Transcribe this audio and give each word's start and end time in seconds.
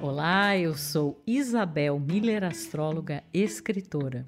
Olá, 0.00 0.56
eu 0.56 0.76
sou 0.76 1.20
Isabel 1.26 1.98
Miller, 1.98 2.44
astróloga, 2.44 3.24
escritora. 3.34 4.24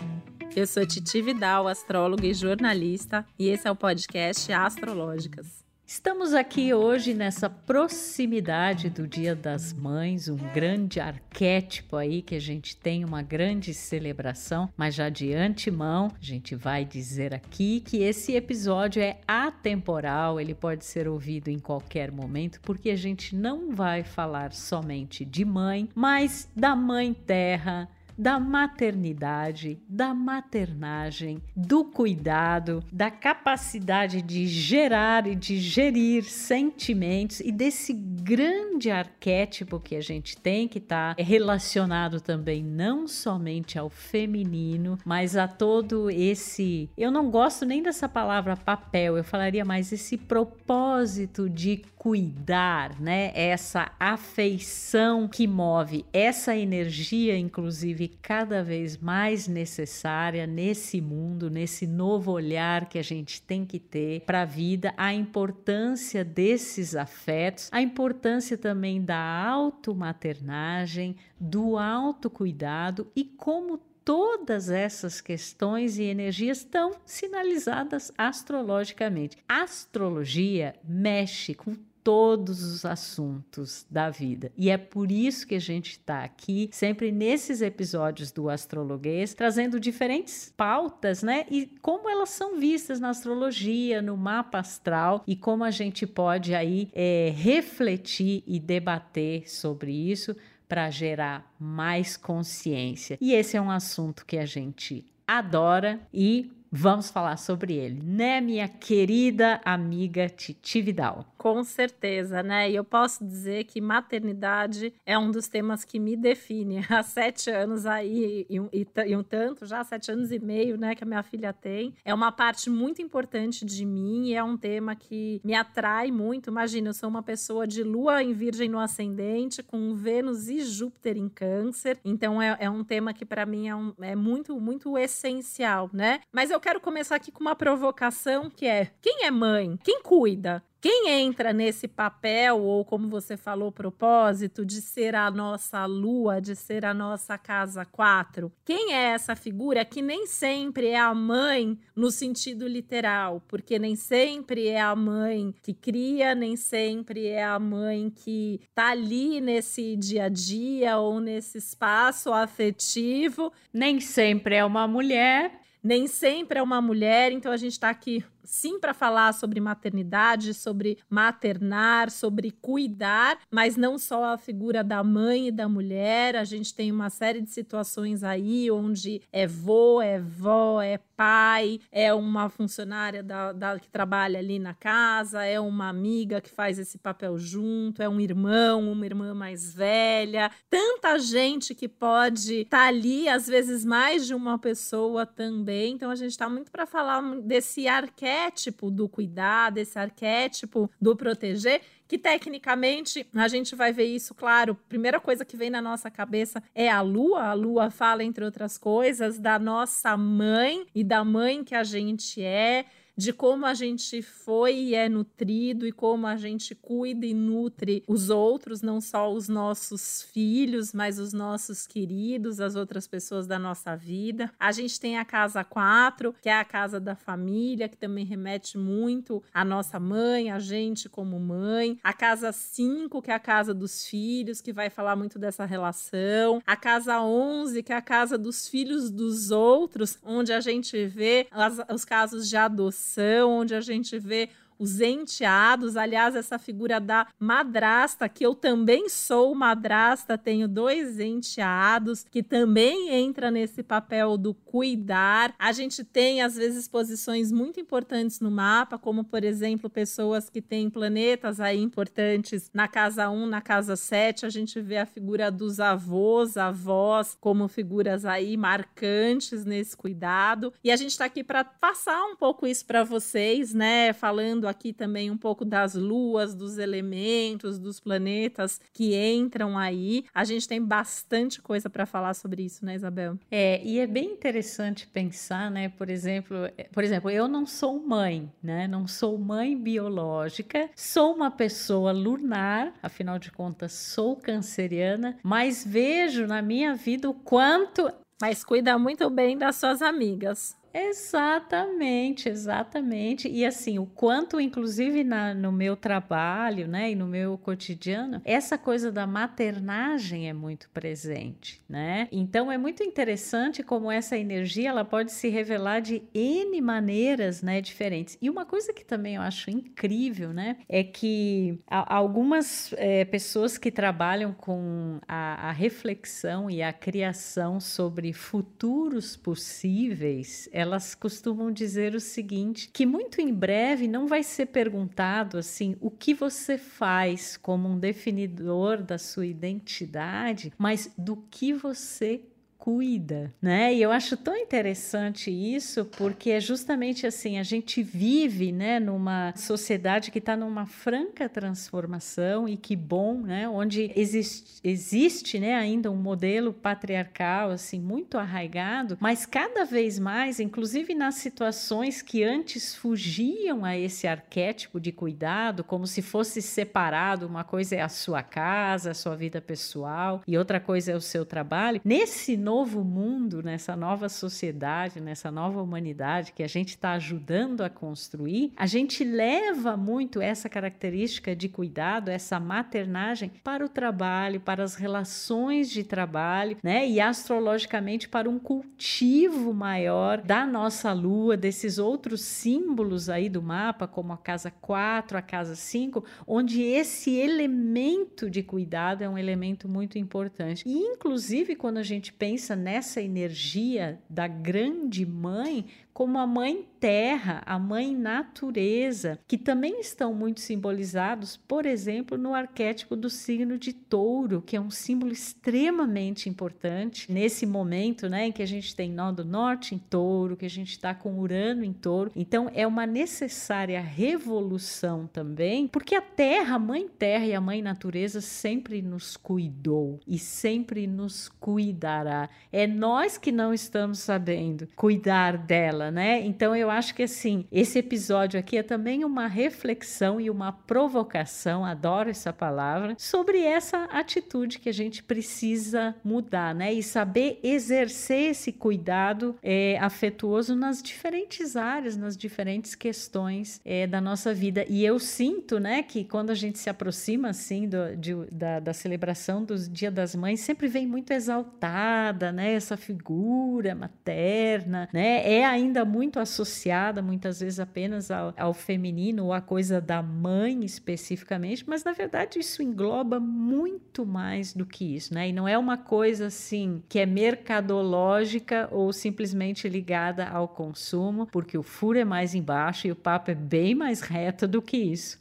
Eu 0.56 0.66
sou 0.66 0.84
Titi 0.84 1.22
Vidal, 1.22 1.68
astróloga 1.68 2.26
e 2.26 2.34
jornalista, 2.34 3.24
e 3.38 3.48
esse 3.48 3.68
é 3.68 3.70
o 3.70 3.76
podcast 3.76 4.52
Astrológicas. 4.52 5.69
Estamos 5.92 6.34
aqui 6.34 6.72
hoje 6.72 7.12
nessa 7.12 7.50
proximidade 7.50 8.88
do 8.88 9.08
Dia 9.08 9.34
das 9.34 9.72
Mães, 9.72 10.28
um 10.28 10.36
grande 10.36 11.00
arquétipo 11.00 11.96
aí 11.96 12.22
que 12.22 12.36
a 12.36 12.40
gente 12.40 12.76
tem 12.76 13.04
uma 13.04 13.22
grande 13.22 13.74
celebração, 13.74 14.72
mas 14.76 14.94
já 14.94 15.08
de 15.08 15.34
antemão 15.34 16.12
a 16.16 16.24
gente 16.24 16.54
vai 16.54 16.84
dizer 16.84 17.34
aqui 17.34 17.80
que 17.80 18.04
esse 18.04 18.36
episódio 18.36 19.02
é 19.02 19.18
atemporal, 19.26 20.40
ele 20.40 20.54
pode 20.54 20.84
ser 20.84 21.08
ouvido 21.08 21.48
em 21.48 21.58
qualquer 21.58 22.12
momento, 22.12 22.60
porque 22.60 22.90
a 22.90 22.96
gente 22.96 23.34
não 23.34 23.74
vai 23.74 24.04
falar 24.04 24.52
somente 24.52 25.24
de 25.24 25.44
mãe, 25.44 25.88
mas 25.92 26.48
da 26.54 26.76
Mãe 26.76 27.12
Terra 27.12 27.88
da 28.20 28.38
maternidade, 28.38 29.80
da 29.88 30.12
maternagem, 30.12 31.40
do 31.56 31.86
cuidado, 31.86 32.84
da 32.92 33.10
capacidade 33.10 34.20
de 34.20 34.46
gerar 34.46 35.26
e 35.26 35.34
de 35.34 35.58
gerir 35.58 36.24
sentimentos 36.24 37.40
e 37.40 37.50
desse 37.50 37.94
grande 37.94 38.90
arquétipo 38.90 39.80
que 39.80 39.96
a 39.96 40.02
gente 40.02 40.36
tem 40.36 40.68
que 40.68 40.76
está 40.76 41.14
relacionado 41.18 42.20
também 42.20 42.62
não 42.62 43.08
somente 43.08 43.78
ao 43.78 43.88
feminino, 43.88 44.98
mas 45.02 45.34
a 45.34 45.48
todo 45.48 46.10
esse, 46.10 46.90
eu 46.98 47.10
não 47.10 47.30
gosto 47.30 47.64
nem 47.64 47.82
dessa 47.82 48.06
palavra 48.06 48.54
papel, 48.54 49.16
eu 49.16 49.24
falaria 49.24 49.64
mais 49.64 49.92
esse 49.92 50.18
propósito 50.18 51.48
de 51.48 51.78
cuidar, 52.00 52.98
né? 52.98 53.30
Essa 53.34 53.92
afeição 54.00 55.28
que 55.28 55.46
move 55.46 56.06
essa 56.14 56.56
energia, 56.56 57.36
inclusive 57.36 58.08
cada 58.22 58.64
vez 58.64 58.96
mais 58.96 59.46
necessária 59.46 60.46
nesse 60.46 60.98
mundo, 60.98 61.50
nesse 61.50 61.86
novo 61.86 62.32
olhar 62.32 62.88
que 62.88 62.98
a 62.98 63.02
gente 63.02 63.42
tem 63.42 63.66
que 63.66 63.78
ter 63.78 64.22
para 64.22 64.40
a 64.40 64.46
vida, 64.46 64.94
a 64.96 65.12
importância 65.12 66.24
desses 66.24 66.96
afetos, 66.96 67.68
a 67.70 67.82
importância 67.82 68.56
também 68.56 69.04
da 69.04 69.18
automaternagem, 69.18 71.16
do 71.38 71.76
autocuidado 71.76 73.08
e 73.14 73.24
como 73.24 73.78
todas 74.02 74.70
essas 74.70 75.20
questões 75.20 75.98
e 75.98 76.04
energias 76.04 76.58
estão 76.60 76.92
sinalizadas 77.04 78.10
astrologicamente. 78.16 79.36
A 79.46 79.64
astrologia 79.64 80.74
mexe 80.82 81.54
com 81.54 81.76
todos 82.02 82.62
os 82.62 82.84
assuntos 82.84 83.86
da 83.90 84.10
vida. 84.10 84.50
E 84.56 84.70
é 84.70 84.78
por 84.78 85.10
isso 85.10 85.46
que 85.46 85.54
a 85.54 85.60
gente 85.60 85.92
está 85.92 86.24
aqui, 86.24 86.68
sempre 86.72 87.12
nesses 87.12 87.62
episódios 87.62 88.32
do 88.32 88.48
Astrologuês, 88.48 89.34
trazendo 89.34 89.78
diferentes 89.78 90.52
pautas, 90.56 91.22
né? 91.22 91.46
E 91.50 91.66
como 91.80 92.08
elas 92.08 92.30
são 92.30 92.58
vistas 92.58 93.00
na 93.00 93.10
astrologia, 93.10 94.00
no 94.00 94.16
mapa 94.16 94.58
astral, 94.58 95.22
e 95.26 95.36
como 95.36 95.64
a 95.64 95.70
gente 95.70 96.06
pode 96.06 96.54
aí 96.54 96.88
é, 96.92 97.32
refletir 97.36 98.42
e 98.46 98.58
debater 98.58 99.50
sobre 99.50 99.92
isso 99.92 100.36
para 100.68 100.88
gerar 100.88 101.52
mais 101.58 102.16
consciência. 102.16 103.18
E 103.20 103.32
esse 103.32 103.56
é 103.56 103.60
um 103.60 103.70
assunto 103.70 104.24
que 104.24 104.38
a 104.38 104.46
gente 104.46 105.04
adora 105.26 106.00
e 106.14 106.50
vamos 106.70 107.10
falar 107.10 107.36
sobre 107.36 107.74
ele, 107.74 108.00
né, 108.02 108.40
minha 108.40 108.68
querida 108.68 109.60
amiga 109.64 110.28
Titi 110.28 110.80
Vidal? 110.80 111.26
Com 111.40 111.64
certeza, 111.64 112.42
né? 112.42 112.70
E 112.70 112.76
eu 112.76 112.84
posso 112.84 113.24
dizer 113.24 113.64
que 113.64 113.80
maternidade 113.80 114.94
é 115.04 115.18
um 115.18 115.30
dos 115.30 115.48
temas 115.48 115.84
que 115.84 115.98
me 115.98 116.16
define 116.16 116.84
há 116.88 117.02
sete 117.02 117.50
anos 117.50 117.86
aí, 117.86 118.46
e, 118.48 118.58
e, 118.72 118.86
e 119.06 119.16
um 119.16 119.22
tanto, 119.22 119.66
já 119.66 119.82
sete 119.82 120.12
anos 120.12 120.30
e 120.30 120.38
meio, 120.38 120.76
né, 120.76 120.94
que 120.94 121.02
a 121.02 121.06
minha 121.06 121.22
filha 121.22 121.52
tem. 121.52 121.94
É 122.04 122.14
uma 122.14 122.30
parte 122.30 122.70
muito 122.70 123.02
importante 123.02 123.64
de 123.64 123.84
mim 123.84 124.26
e 124.26 124.34
é 124.34 124.44
um 124.44 124.56
tema 124.56 124.94
que 124.94 125.40
me 125.42 125.54
atrai 125.54 126.12
muito. 126.12 126.50
Imagina, 126.50 126.90
eu 126.90 126.94
sou 126.94 127.08
uma 127.08 127.22
pessoa 127.22 127.66
de 127.66 127.82
lua 127.82 128.22
em 128.22 128.32
virgem 128.32 128.68
no 128.68 128.78
ascendente, 128.78 129.62
com 129.62 129.94
Vênus 129.94 130.48
e 130.48 130.60
Júpiter 130.60 131.16
em 131.16 131.28
câncer. 131.28 131.98
Então 132.04 132.40
é, 132.40 132.56
é 132.60 132.70
um 132.70 132.84
tema 132.84 133.12
que 133.12 133.24
para 133.24 133.44
mim 133.44 133.68
é, 133.68 133.74
um, 133.74 133.92
é 134.00 134.14
muito, 134.14 134.60
muito 134.60 134.96
essencial, 134.96 135.90
né? 135.92 136.20
Mas 136.32 136.50
eu 136.50 136.60
eu 136.60 136.62
quero 136.62 136.78
começar 136.78 137.16
aqui 137.16 137.32
com 137.32 137.40
uma 137.40 137.56
provocação 137.56 138.50
que 138.50 138.66
é: 138.66 138.90
quem 139.00 139.24
é 139.24 139.30
mãe? 139.30 139.78
Quem 139.82 140.02
cuida? 140.02 140.62
Quem 140.80 141.10
entra 141.10 141.52
nesse 141.52 141.86
papel, 141.86 142.58
ou 142.58 142.84
como 142.86 143.06
você 143.06 143.36
falou, 143.36 143.70
propósito, 143.70 144.64
de 144.64 144.80
ser 144.80 145.14
a 145.14 145.30
nossa 145.30 145.84
lua, 145.84 146.40
de 146.40 146.56
ser 146.56 146.86
a 146.86 146.94
nossa 146.94 147.36
casa 147.36 147.84
4? 147.84 148.50
Quem 148.64 148.94
é 148.94 149.12
essa 149.12 149.36
figura 149.36 149.84
que 149.84 150.00
nem 150.00 150.26
sempre 150.26 150.88
é 150.88 150.98
a 150.98 151.14
mãe 151.14 151.78
no 151.94 152.10
sentido 152.10 152.66
literal? 152.66 153.42
Porque 153.46 153.78
nem 153.78 153.94
sempre 153.94 154.68
é 154.68 154.80
a 154.80 154.96
mãe 154.96 155.54
que 155.60 155.74
cria, 155.74 156.34
nem 156.34 156.56
sempre 156.56 157.26
é 157.26 157.44
a 157.44 157.58
mãe 157.58 158.08
que 158.08 158.60
tá 158.74 158.92
ali 158.92 159.38
nesse 159.38 159.96
dia 159.96 160.24
a 160.24 160.28
dia 160.30 160.96
ou 160.96 161.20
nesse 161.20 161.58
espaço 161.58 162.32
afetivo. 162.32 163.52
Nem 163.70 164.00
sempre 164.00 164.54
é 164.54 164.64
uma 164.64 164.88
mulher 164.88 165.60
nem 165.82 166.06
sempre 166.06 166.58
é 166.58 166.62
uma 166.62 166.80
mulher, 166.82 167.32
então 167.32 167.50
a 167.50 167.56
gente 167.56 167.72
está 167.72 167.88
aqui 167.88 168.22
sim 168.44 168.80
para 168.80 168.94
falar 168.94 169.32
sobre 169.34 169.60
maternidade, 169.60 170.54
sobre 170.54 170.98
maternar, 171.08 172.10
sobre 172.10 172.50
cuidar, 172.50 173.38
mas 173.50 173.76
não 173.76 173.98
só 173.98 174.32
a 174.32 174.38
figura 174.38 174.82
da 174.82 175.02
mãe 175.04 175.48
e 175.48 175.52
da 175.52 175.68
mulher. 175.68 176.36
A 176.36 176.44
gente 176.44 176.74
tem 176.74 176.90
uma 176.90 177.10
série 177.10 177.40
de 177.40 177.50
situações 177.50 178.24
aí 178.24 178.70
onde 178.70 179.20
é 179.32 179.46
vô, 179.46 180.00
é 180.00 180.18
vó, 180.18 180.80
é 180.80 180.98
pai, 181.16 181.80
é 181.92 182.14
uma 182.14 182.48
funcionária 182.48 183.22
da, 183.22 183.52
da, 183.52 183.78
que 183.78 183.88
trabalha 183.90 184.38
ali 184.38 184.58
na 184.58 184.72
casa, 184.72 185.44
é 185.44 185.60
uma 185.60 185.88
amiga 185.88 186.40
que 186.40 186.48
faz 186.48 186.78
esse 186.78 186.96
papel 186.96 187.36
junto, 187.36 188.02
é 188.02 188.08
um 188.08 188.18
irmão, 188.18 188.90
uma 188.90 189.04
irmã 189.04 189.34
mais 189.34 189.74
velha. 189.74 190.50
Tanta 190.70 191.18
gente 191.18 191.74
que 191.74 191.86
pode 191.88 192.62
estar 192.62 192.78
tá 192.78 192.86
ali, 192.86 193.28
às 193.28 193.46
vezes 193.46 193.84
mais 193.84 194.26
de 194.26 194.34
uma 194.34 194.58
pessoa 194.58 195.26
também. 195.26 195.92
Então 195.92 196.10
a 196.10 196.14
gente 196.14 196.30
está 196.30 196.48
muito 196.48 196.70
para 196.72 196.86
falar 196.86 197.20
desse 197.40 197.86
arquétipo 197.86 198.29
arquétipo 198.30 198.90
do 198.90 199.08
cuidar, 199.08 199.70
desse 199.70 199.98
arquétipo 199.98 200.90
do 201.00 201.16
proteger, 201.16 201.80
que 202.06 202.16
tecnicamente 202.16 203.26
a 203.34 203.48
gente 203.48 203.74
vai 203.74 203.92
ver 203.92 204.04
isso, 204.04 204.34
claro. 204.34 204.76
Primeira 204.88 205.20
coisa 205.20 205.44
que 205.44 205.56
vem 205.56 205.70
na 205.70 205.82
nossa 205.82 206.10
cabeça 206.10 206.62
é 206.74 206.88
a 206.88 207.00
lua. 207.00 207.44
A 207.44 207.52
lua 207.52 207.90
fala, 207.90 208.24
entre 208.24 208.44
outras 208.44 208.78
coisas, 208.78 209.38
da 209.38 209.58
nossa 209.58 210.16
mãe 210.16 210.86
e 210.94 211.04
da 211.04 211.24
mãe 211.24 211.64
que 211.64 211.74
a 211.74 211.84
gente 211.84 212.42
é 212.42 212.84
de 213.16 213.32
como 213.32 213.66
a 213.66 213.74
gente 213.74 214.22
foi 214.22 214.74
e 214.74 214.94
é 214.94 215.08
nutrido 215.08 215.86
e 215.86 215.92
como 215.92 216.26
a 216.26 216.36
gente 216.36 216.74
cuida 216.74 217.26
e 217.26 217.34
nutre 217.34 218.02
os 218.06 218.30
outros, 218.30 218.80
não 218.80 219.00
só 219.00 219.30
os 219.32 219.48
nossos 219.48 220.22
filhos, 220.22 220.92
mas 220.92 221.18
os 221.18 221.32
nossos 221.32 221.86
queridos, 221.86 222.60
as 222.60 222.76
outras 222.76 223.06
pessoas 223.06 223.46
da 223.46 223.58
nossa 223.58 223.94
vida. 223.94 224.50
A 224.58 224.72
gente 224.72 224.98
tem 224.98 225.18
a 225.18 225.24
casa 225.24 225.62
4, 225.62 226.34
que 226.40 226.48
é 226.48 226.58
a 226.58 226.64
casa 226.64 226.98
da 226.98 227.14
família, 227.14 227.88
que 227.88 227.96
também 227.96 228.24
remete 228.24 228.78
muito 228.78 229.42
à 229.52 229.64
nossa 229.64 230.00
mãe, 230.00 230.50
a 230.50 230.58
gente 230.58 231.08
como 231.08 231.38
mãe. 231.38 231.98
A 232.02 232.12
casa 232.12 232.52
5, 232.52 233.20
que 233.20 233.30
é 233.30 233.34
a 233.34 233.38
casa 233.38 233.74
dos 233.74 234.06
filhos, 234.06 234.60
que 234.60 234.72
vai 234.72 234.88
falar 234.88 235.16
muito 235.16 235.38
dessa 235.38 235.64
relação. 235.64 236.62
A 236.66 236.76
casa 236.76 237.20
11, 237.20 237.82
que 237.82 237.92
é 237.92 237.96
a 237.96 238.02
casa 238.02 238.38
dos 238.38 238.66
filhos 238.66 239.10
dos 239.10 239.50
outros, 239.50 240.18
onde 240.24 240.52
a 240.52 240.60
gente 240.60 241.06
vê 241.06 241.46
as, 241.50 241.78
os 241.92 242.04
casos 242.04 242.48
de 242.48 242.56
adoção 242.56 243.09
onde 243.44 243.74
a 243.74 243.80
gente 243.80 244.18
vê 244.18 244.48
os 244.80 245.00
enteados. 245.00 245.96
Aliás, 245.96 246.34
essa 246.34 246.58
figura 246.58 246.98
da 246.98 247.26
madrasta, 247.38 248.28
que 248.28 248.44
eu 248.44 248.54
também 248.54 249.08
sou 249.10 249.54
madrasta, 249.54 250.38
tenho 250.38 250.66
dois 250.66 251.20
enteados, 251.20 252.24
que 252.30 252.42
também 252.42 253.10
entra 253.10 253.50
nesse 253.50 253.82
papel 253.82 254.38
do 254.38 254.54
cuidar. 254.54 255.54
A 255.58 255.70
gente 255.70 256.02
tem, 256.02 256.40
às 256.40 256.56
vezes, 256.56 256.88
posições 256.88 257.52
muito 257.52 257.78
importantes 257.78 258.40
no 258.40 258.50
mapa, 258.50 258.98
como, 258.98 259.22
por 259.22 259.44
exemplo, 259.44 259.90
pessoas 259.90 260.48
que 260.48 260.62
têm 260.62 260.88
planetas 260.88 261.60
aí 261.60 261.78
importantes 261.78 262.70
na 262.72 262.88
casa 262.88 263.28
1, 263.28 263.46
na 263.46 263.60
casa 263.60 263.96
7. 263.96 264.46
A 264.46 264.50
gente 264.50 264.80
vê 264.80 264.96
a 264.96 265.06
figura 265.06 265.50
dos 265.50 265.78
avós, 265.78 266.56
avós, 266.56 267.36
como 267.38 267.68
figuras 267.68 268.24
aí 268.24 268.56
marcantes 268.56 269.64
nesse 269.64 269.94
cuidado. 269.94 270.72
E 270.82 270.90
a 270.90 270.96
gente 270.96 271.10
está 271.10 271.26
aqui 271.26 271.44
para 271.44 271.64
passar 271.64 272.24
um 272.24 272.36
pouco 272.36 272.66
isso 272.66 272.86
para 272.86 273.04
vocês, 273.04 273.74
né? 273.74 274.14
Falando 274.14 274.69
aqui 274.70 274.92
também 274.92 275.30
um 275.30 275.36
pouco 275.36 275.64
das 275.64 275.94
luas, 275.94 276.54
dos 276.54 276.78
elementos, 276.78 277.78
dos 277.78 278.00
planetas 278.00 278.80
que 278.92 279.14
entram 279.14 279.76
aí. 279.76 280.24
A 280.32 280.44
gente 280.44 280.66
tem 280.66 280.82
bastante 280.82 281.60
coisa 281.60 281.90
para 281.90 282.06
falar 282.06 282.34
sobre 282.34 282.62
isso, 282.62 282.84
né, 282.84 282.94
Isabel? 282.94 283.38
É, 283.50 283.82
e 283.84 283.98
é 283.98 284.06
bem 284.06 284.32
interessante 284.32 285.06
pensar, 285.06 285.70
né, 285.70 285.88
por 285.88 286.08
exemplo, 286.08 286.56
é, 286.78 286.84
por 286.84 287.04
exemplo, 287.04 287.30
eu 287.30 287.46
não 287.48 287.66
sou 287.66 288.00
mãe, 288.00 288.50
né? 288.62 288.88
Não 288.88 289.06
sou 289.06 289.36
mãe 289.36 289.76
biológica, 289.76 290.88
sou 290.94 291.34
uma 291.34 291.50
pessoa 291.50 292.12
lunar, 292.12 292.94
afinal 293.02 293.38
de 293.38 293.50
contas, 293.50 293.92
sou 293.92 294.36
canceriana, 294.36 295.36
mas 295.42 295.84
vejo 295.86 296.46
na 296.46 296.62
minha 296.62 296.94
vida 296.94 297.28
o 297.28 297.34
quanto 297.34 298.10
mas 298.40 298.64
cuida 298.64 298.98
muito 298.98 299.28
bem 299.28 299.58
das 299.58 299.76
suas 299.76 300.00
amigas. 300.00 300.74
Exatamente, 300.92 302.48
exatamente. 302.48 303.48
E 303.48 303.64
assim, 303.64 303.98
o 303.98 304.06
quanto, 304.06 304.60
inclusive, 304.60 305.22
na, 305.22 305.54
no 305.54 305.70
meu 305.70 305.96
trabalho, 305.96 306.88
né, 306.88 307.12
e 307.12 307.14
no 307.14 307.26
meu 307.26 307.56
cotidiano, 307.56 308.40
essa 308.44 308.76
coisa 308.76 309.12
da 309.12 309.26
maternagem 309.26 310.48
é 310.48 310.52
muito 310.52 310.90
presente, 310.90 311.80
né? 311.88 312.26
Então 312.32 312.72
é 312.72 312.76
muito 312.76 313.04
interessante 313.04 313.82
como 313.84 314.10
essa 314.10 314.36
energia 314.36 314.88
ela 314.88 315.04
pode 315.04 315.30
se 315.30 315.48
revelar 315.48 316.00
de 316.00 316.22
N 316.34 316.80
maneiras, 316.80 317.62
né, 317.62 317.80
diferentes. 317.80 318.36
E 318.42 318.50
uma 318.50 318.64
coisa 318.66 318.92
que 318.92 319.04
também 319.04 319.36
eu 319.36 319.42
acho 319.42 319.70
incrível, 319.70 320.52
né, 320.52 320.76
é 320.88 321.04
que 321.04 321.78
algumas 321.86 322.92
é, 322.96 323.24
pessoas 323.24 323.78
que 323.78 323.92
trabalham 323.92 324.52
com 324.52 325.20
a, 325.28 325.68
a 325.68 325.72
reflexão 325.72 326.68
e 326.68 326.82
a 326.82 326.92
criação 326.92 327.78
sobre 327.78 328.32
futuros 328.32 329.36
possíveis, 329.36 330.68
elas 330.80 331.14
costumam 331.14 331.70
dizer 331.70 332.14
o 332.14 332.20
seguinte: 332.20 332.90
que 332.92 333.06
muito 333.06 333.40
em 333.40 333.52
breve 333.52 334.08
não 334.08 334.26
vai 334.26 334.42
ser 334.42 334.66
perguntado 334.66 335.58
assim 335.58 335.96
o 336.00 336.10
que 336.10 336.34
você 336.34 336.78
faz 336.78 337.56
como 337.56 337.88
um 337.88 337.98
definidor 337.98 339.02
da 339.02 339.18
sua 339.18 339.46
identidade, 339.46 340.72
mas 340.78 341.12
do 341.16 341.36
que 341.36 341.72
você 341.72 342.42
cuida, 342.80 343.52
né? 343.60 343.94
E 343.94 344.00
eu 344.00 344.10
acho 344.10 344.38
tão 344.38 344.56
interessante 344.56 345.50
isso 345.50 346.06
porque 346.16 346.50
é 346.50 346.60
justamente 346.60 347.26
assim, 347.26 347.58
a 347.58 347.62
gente 347.62 348.02
vive, 348.02 348.72
né, 348.72 348.98
numa 348.98 349.52
sociedade 349.54 350.30
que 350.30 350.38
está 350.38 350.56
numa 350.56 350.86
franca 350.86 351.46
transformação 351.46 352.66
e 352.66 352.78
que 352.78 352.96
bom, 352.96 353.42
né, 353.42 353.68
onde 353.68 354.10
existe, 354.16 354.80
existe, 354.82 355.60
né, 355.60 355.74
ainda 355.74 356.10
um 356.10 356.16
modelo 356.16 356.72
patriarcal 356.72 357.70
assim 357.70 358.00
muito 358.00 358.38
arraigado, 358.38 359.18
mas 359.20 359.44
cada 359.44 359.84
vez 359.84 360.18
mais, 360.18 360.58
inclusive 360.58 361.14
nas 361.14 361.34
situações 361.34 362.22
que 362.22 362.42
antes 362.42 362.94
fugiam 362.94 363.84
a 363.84 363.96
esse 363.96 364.26
arquétipo 364.26 364.98
de 364.98 365.12
cuidado, 365.12 365.84
como 365.84 366.06
se 366.06 366.22
fosse 366.22 366.62
separado, 366.62 367.46
uma 367.46 367.62
coisa 367.62 367.96
é 367.96 368.00
a 368.00 368.08
sua 368.08 368.42
casa, 368.42 369.10
a 369.10 369.14
sua 369.14 369.36
vida 369.36 369.60
pessoal 369.60 370.42
e 370.48 370.56
outra 370.56 370.80
coisa 370.80 371.12
é 371.12 371.14
o 371.14 371.20
seu 371.20 371.44
trabalho. 371.44 372.00
Nesse 372.02 372.56
novo 372.56 372.69
mundo, 373.04 373.62
nessa 373.62 373.96
nova 373.96 374.28
sociedade, 374.28 375.20
nessa 375.20 375.50
nova 375.50 375.82
humanidade 375.82 376.52
que 376.52 376.62
a 376.62 376.68
gente 376.68 376.90
está 376.90 377.12
ajudando 377.12 377.82
a 377.82 377.90
construir, 377.90 378.72
a 378.76 378.86
gente 378.86 379.24
leva 379.24 379.96
muito 379.96 380.40
essa 380.40 380.68
característica 380.68 381.54
de 381.54 381.68
cuidado, 381.68 382.28
essa 382.28 382.60
maternagem 382.60 383.50
para 383.64 383.84
o 383.84 383.88
trabalho, 383.88 384.60
para 384.60 384.84
as 384.84 384.94
relações 384.94 385.90
de 385.90 386.04
trabalho, 386.04 386.76
né? 386.82 387.08
E 387.08 387.20
astrologicamente 387.20 388.28
para 388.28 388.48
um 388.48 388.58
cultivo 388.58 389.74
maior 389.74 390.40
da 390.40 390.64
nossa 390.64 391.12
lua, 391.12 391.56
desses 391.56 391.98
outros 391.98 392.42
símbolos 392.42 393.28
aí 393.28 393.48
do 393.48 393.62
mapa, 393.62 394.06
como 394.06 394.32
a 394.32 394.38
casa 394.38 394.70
4, 394.70 395.36
a 395.36 395.42
casa 395.42 395.74
5, 395.74 396.24
onde 396.46 396.82
esse 396.82 397.34
elemento 397.34 398.48
de 398.48 398.62
cuidado 398.62 399.22
é 399.22 399.28
um 399.28 399.38
elemento 399.38 399.88
muito 399.88 400.18
importante. 400.18 400.84
E 400.86 400.98
inclusive 400.98 401.74
quando 401.74 401.98
a 401.98 402.02
gente 402.02 402.32
pensa 402.32 402.59
pensa 402.60 402.76
nessa 402.76 403.22
energia 403.22 404.20
da 404.28 404.46
grande 404.46 405.24
mãe 405.24 405.86
como 406.12 406.38
a 406.38 406.46
mãe 406.46 406.86
terra, 406.98 407.62
a 407.64 407.78
mãe 407.78 408.14
natureza, 408.14 409.38
que 409.48 409.56
também 409.56 410.00
estão 410.00 410.34
muito 410.34 410.60
simbolizados, 410.60 411.56
por 411.56 411.86
exemplo, 411.86 412.36
no 412.36 412.54
arquétipo 412.54 413.16
do 413.16 413.30
signo 413.30 413.78
de 413.78 413.94
touro, 413.94 414.60
que 414.60 414.76
é 414.76 414.80
um 414.80 414.90
símbolo 414.90 415.32
extremamente 415.32 416.48
importante 416.48 417.32
nesse 417.32 417.64
momento 417.64 418.28
né, 418.28 418.46
em 418.46 418.52
que 418.52 418.62
a 418.62 418.66
gente 418.66 418.94
tem 418.94 419.10
nó 419.10 419.32
do 419.32 419.44
norte 419.44 419.94
em 419.94 419.98
touro, 419.98 420.56
que 420.56 420.66
a 420.66 420.70
gente 420.70 420.90
está 420.90 421.14
com 421.14 421.38
Urano 421.38 421.84
em 421.84 421.92
touro. 421.92 422.30
Então, 422.36 422.70
é 422.74 422.86
uma 422.86 423.06
necessária 423.06 424.00
revolução 424.00 425.26
também, 425.26 425.88
porque 425.88 426.14
a 426.14 426.20
terra, 426.20 426.76
a 426.76 426.78
mãe 426.78 427.08
terra 427.08 427.46
e 427.46 427.54
a 427.54 427.60
mãe 427.60 427.80
natureza 427.80 428.40
sempre 428.40 429.00
nos 429.00 429.36
cuidou 429.36 430.20
e 430.26 430.38
sempre 430.38 431.06
nos 431.06 431.48
cuidará. 431.48 432.50
É 432.70 432.86
nós 432.86 433.38
que 433.38 433.50
não 433.50 433.72
estamos 433.72 434.18
sabendo 434.18 434.86
cuidar 434.94 435.56
dela 435.56 435.99
né? 436.08 436.40
Então 436.40 436.76
eu 436.76 436.88
acho 436.88 437.12
que 437.12 437.24
assim, 437.24 437.66
esse 437.72 437.98
episódio 437.98 438.60
aqui 438.60 438.78
é 438.78 438.82
também 438.84 439.24
uma 439.24 439.48
reflexão 439.48 440.40
e 440.40 440.48
uma 440.48 440.70
provocação, 440.70 441.84
adoro 441.84 442.30
essa 442.30 442.52
palavra, 442.52 443.16
sobre 443.18 443.60
essa 443.60 444.04
atitude 444.04 444.78
que 444.78 444.88
a 444.88 444.92
gente 444.92 445.20
precisa 445.24 446.14
mudar, 446.22 446.72
né? 446.72 446.92
E 446.92 447.02
saber 447.02 447.58
exercer 447.64 448.50
esse 448.50 448.70
cuidado 448.70 449.56
é, 449.62 449.98
afetuoso 450.00 450.76
nas 450.76 451.02
diferentes 451.02 451.76
áreas, 451.76 452.16
nas 452.16 452.36
diferentes 452.36 452.94
questões 452.94 453.80
é, 453.84 454.06
da 454.06 454.20
nossa 454.20 454.54
vida. 454.54 454.84
E 454.88 455.04
eu 455.04 455.18
sinto, 455.18 455.80
né, 455.80 456.02
que 456.02 456.24
quando 456.24 456.50
a 456.50 456.54
gente 456.54 456.78
se 456.78 456.88
aproxima 456.88 457.48
assim 457.48 457.88
do, 457.88 458.16
de, 458.16 458.34
da, 458.52 458.78
da 458.78 458.92
celebração 458.92 459.64
do 459.64 459.76
Dia 459.88 460.10
das 460.10 460.34
Mães, 460.34 460.60
sempre 460.60 460.86
vem 460.86 461.06
muito 461.06 461.32
exaltada, 461.32 462.52
né? 462.52 462.74
Essa 462.74 462.96
figura 462.96 463.94
materna, 463.94 465.08
né? 465.12 465.50
É 465.50 465.64
ainda 465.64 465.89
ainda 465.90 466.04
muito 466.04 466.38
associada, 466.38 467.20
muitas 467.20 467.60
vezes 467.60 467.80
apenas 467.80 468.30
ao, 468.30 468.54
ao 468.56 468.72
feminino 468.72 469.46
ou 469.46 469.52
à 469.52 469.60
coisa 469.60 470.00
da 470.00 470.22
mãe 470.22 470.84
especificamente, 470.84 471.84
mas 471.86 472.04
na 472.04 472.12
verdade 472.12 472.58
isso 472.58 472.82
engloba 472.82 473.40
muito 473.40 474.24
mais 474.24 474.72
do 474.72 474.86
que 474.86 475.16
isso, 475.16 475.34
né? 475.34 475.48
E 475.48 475.52
não 475.52 475.66
é 475.66 475.76
uma 475.76 475.98
coisa 475.98 476.46
assim 476.46 477.02
que 477.08 477.18
é 477.18 477.26
mercadológica 477.26 478.88
ou 478.92 479.12
simplesmente 479.12 479.88
ligada 479.88 480.48
ao 480.48 480.68
consumo, 480.68 481.46
porque 481.46 481.76
o 481.76 481.82
furo 481.82 482.18
é 482.18 482.24
mais 482.24 482.54
embaixo 482.54 483.08
e 483.08 483.12
o 483.12 483.16
papo 483.16 483.50
é 483.50 483.54
bem 483.54 483.94
mais 483.94 484.20
reto 484.20 484.68
do 484.68 484.80
que 484.80 484.96
isso. 484.96 485.40